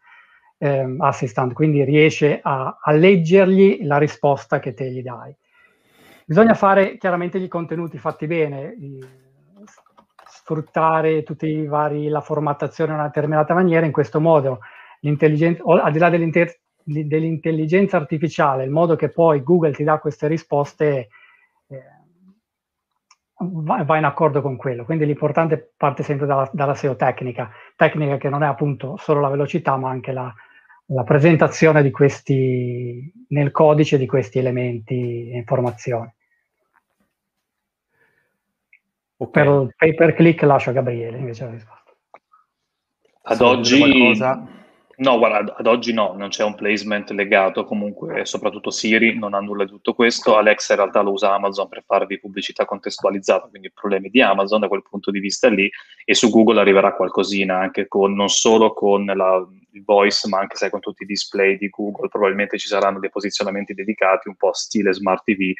[0.58, 5.36] eh, Assistant, quindi riesce a, a leggergli la risposta che te gli dai.
[6.30, 8.76] Bisogna fare chiaramente gli contenuti fatti bene,
[10.28, 14.60] sfruttare tutti i vari, la formattazione in una determinata maniera, in questo modo
[15.02, 21.10] al di là dell'intelligenza artificiale, il modo che poi Google ti dà queste risposte
[21.68, 21.84] eh,
[23.40, 24.86] va, va, in accordo con quello.
[24.86, 29.30] Quindi l'importante parte sempre dalla, dalla, SEO tecnica, tecnica che non è appunto solo la
[29.30, 30.32] velocità, ma anche la,
[30.86, 36.18] la presentazione di questi nel codice di questi elementi e informazioni.
[39.22, 39.44] Okay.
[39.44, 41.94] Per pay per click lascio a Gabriele invece la risposta.
[43.24, 49.20] Ad oggi, no, guarda, ad oggi no, non c'è un placement legato, comunque soprattutto Siri
[49.20, 52.64] non ha nulla di tutto questo, Alexa in realtà lo usa Amazon per farvi pubblicità
[52.64, 55.70] contestualizzata, quindi problemi di Amazon da quel punto di vista lì,
[56.06, 60.56] e su Google arriverà qualcosina anche con, non solo con la, il voice, ma anche
[60.56, 64.54] sai, con tutti i display di Google, probabilmente ci saranno dei posizionamenti dedicati, un po'
[64.54, 65.52] stile Smart TV,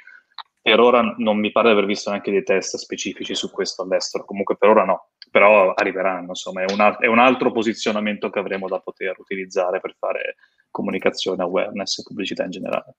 [0.70, 4.24] per ora non mi pare di aver visto neanche dei test specifici su questo all'estero,
[4.24, 8.68] comunque per ora no, però arriveranno, insomma, è un, è un altro posizionamento che avremo
[8.68, 10.36] da poter utilizzare per fare
[10.70, 12.98] comunicazione, awareness e pubblicità in generale.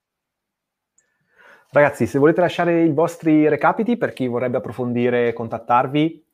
[1.69, 6.25] Ragazzi, se volete lasciare i vostri recapiti per chi vorrebbe approfondire, contattarvi,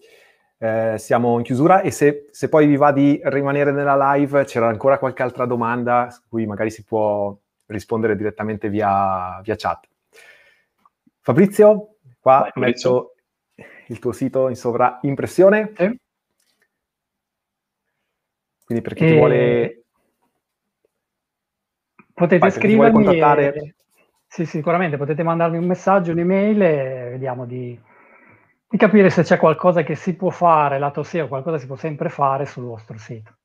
[0.58, 4.70] eh, siamo in chiusura e se, se, poi vi va di rimanere nella live, c'era
[4.70, 9.88] ancora qualche altra domanda su cui magari si può rispondere direttamente via, via chat.
[11.28, 12.92] Fabrizio, qua Vai, Fabrizio.
[12.94, 15.74] metto il tuo sito in sovraimpressione.
[15.76, 16.00] Sì.
[18.64, 19.08] Quindi per chi e...
[19.08, 19.84] ti vuole...
[22.14, 22.92] Potete Vai, scrivermi...
[22.92, 23.54] Vuole contattare...
[23.54, 23.76] E...
[24.26, 27.78] Sì, sicuramente potete mandarmi un messaggio, un'email e vediamo di,
[28.70, 32.08] di capire se c'è qualcosa che si può fare lato SEO, qualcosa si può sempre
[32.08, 33.38] fare sul vostro sito.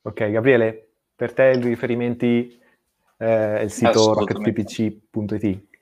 [0.00, 2.58] Ok, Gabriele, per te i riferimenti
[3.18, 5.72] eh, il sito rocketppc.it.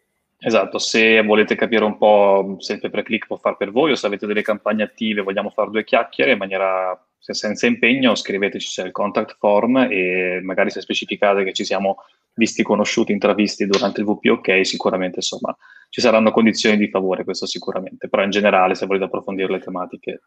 [0.44, 3.92] Esatto, se volete capire un po' se il pay per click può fare per voi
[3.92, 8.66] o se avete delle campagne attive, vogliamo fare due chiacchiere in maniera senza impegno, scriveteci
[8.66, 11.98] c'è contact form e magari se specificate che ci siamo
[12.34, 15.56] visti conosciuti, intravisti durante il VPOK, sicuramente insomma
[15.88, 20.22] ci saranno condizioni di favore, questo sicuramente, però in generale se volete approfondire le tematiche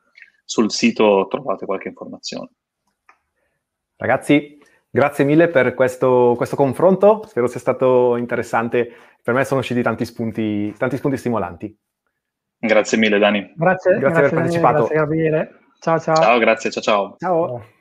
[0.46, 2.52] sul sito trovate qualche informazione.
[3.98, 4.58] Ragazzi,
[4.96, 8.90] Grazie mille per questo, questo, confronto, spero sia stato interessante.
[9.22, 11.78] Per me sono usciti tanti spunti, tanti spunti stimolanti.
[12.58, 13.52] Grazie mille Dani.
[13.58, 14.78] Grazie, grazie, grazie per aver partecipato.
[14.78, 15.60] Grazie Gabriele.
[15.82, 16.16] Ciao ciao.
[16.16, 17.16] Ciao, grazie, ciao ciao.
[17.20, 17.74] Ciao.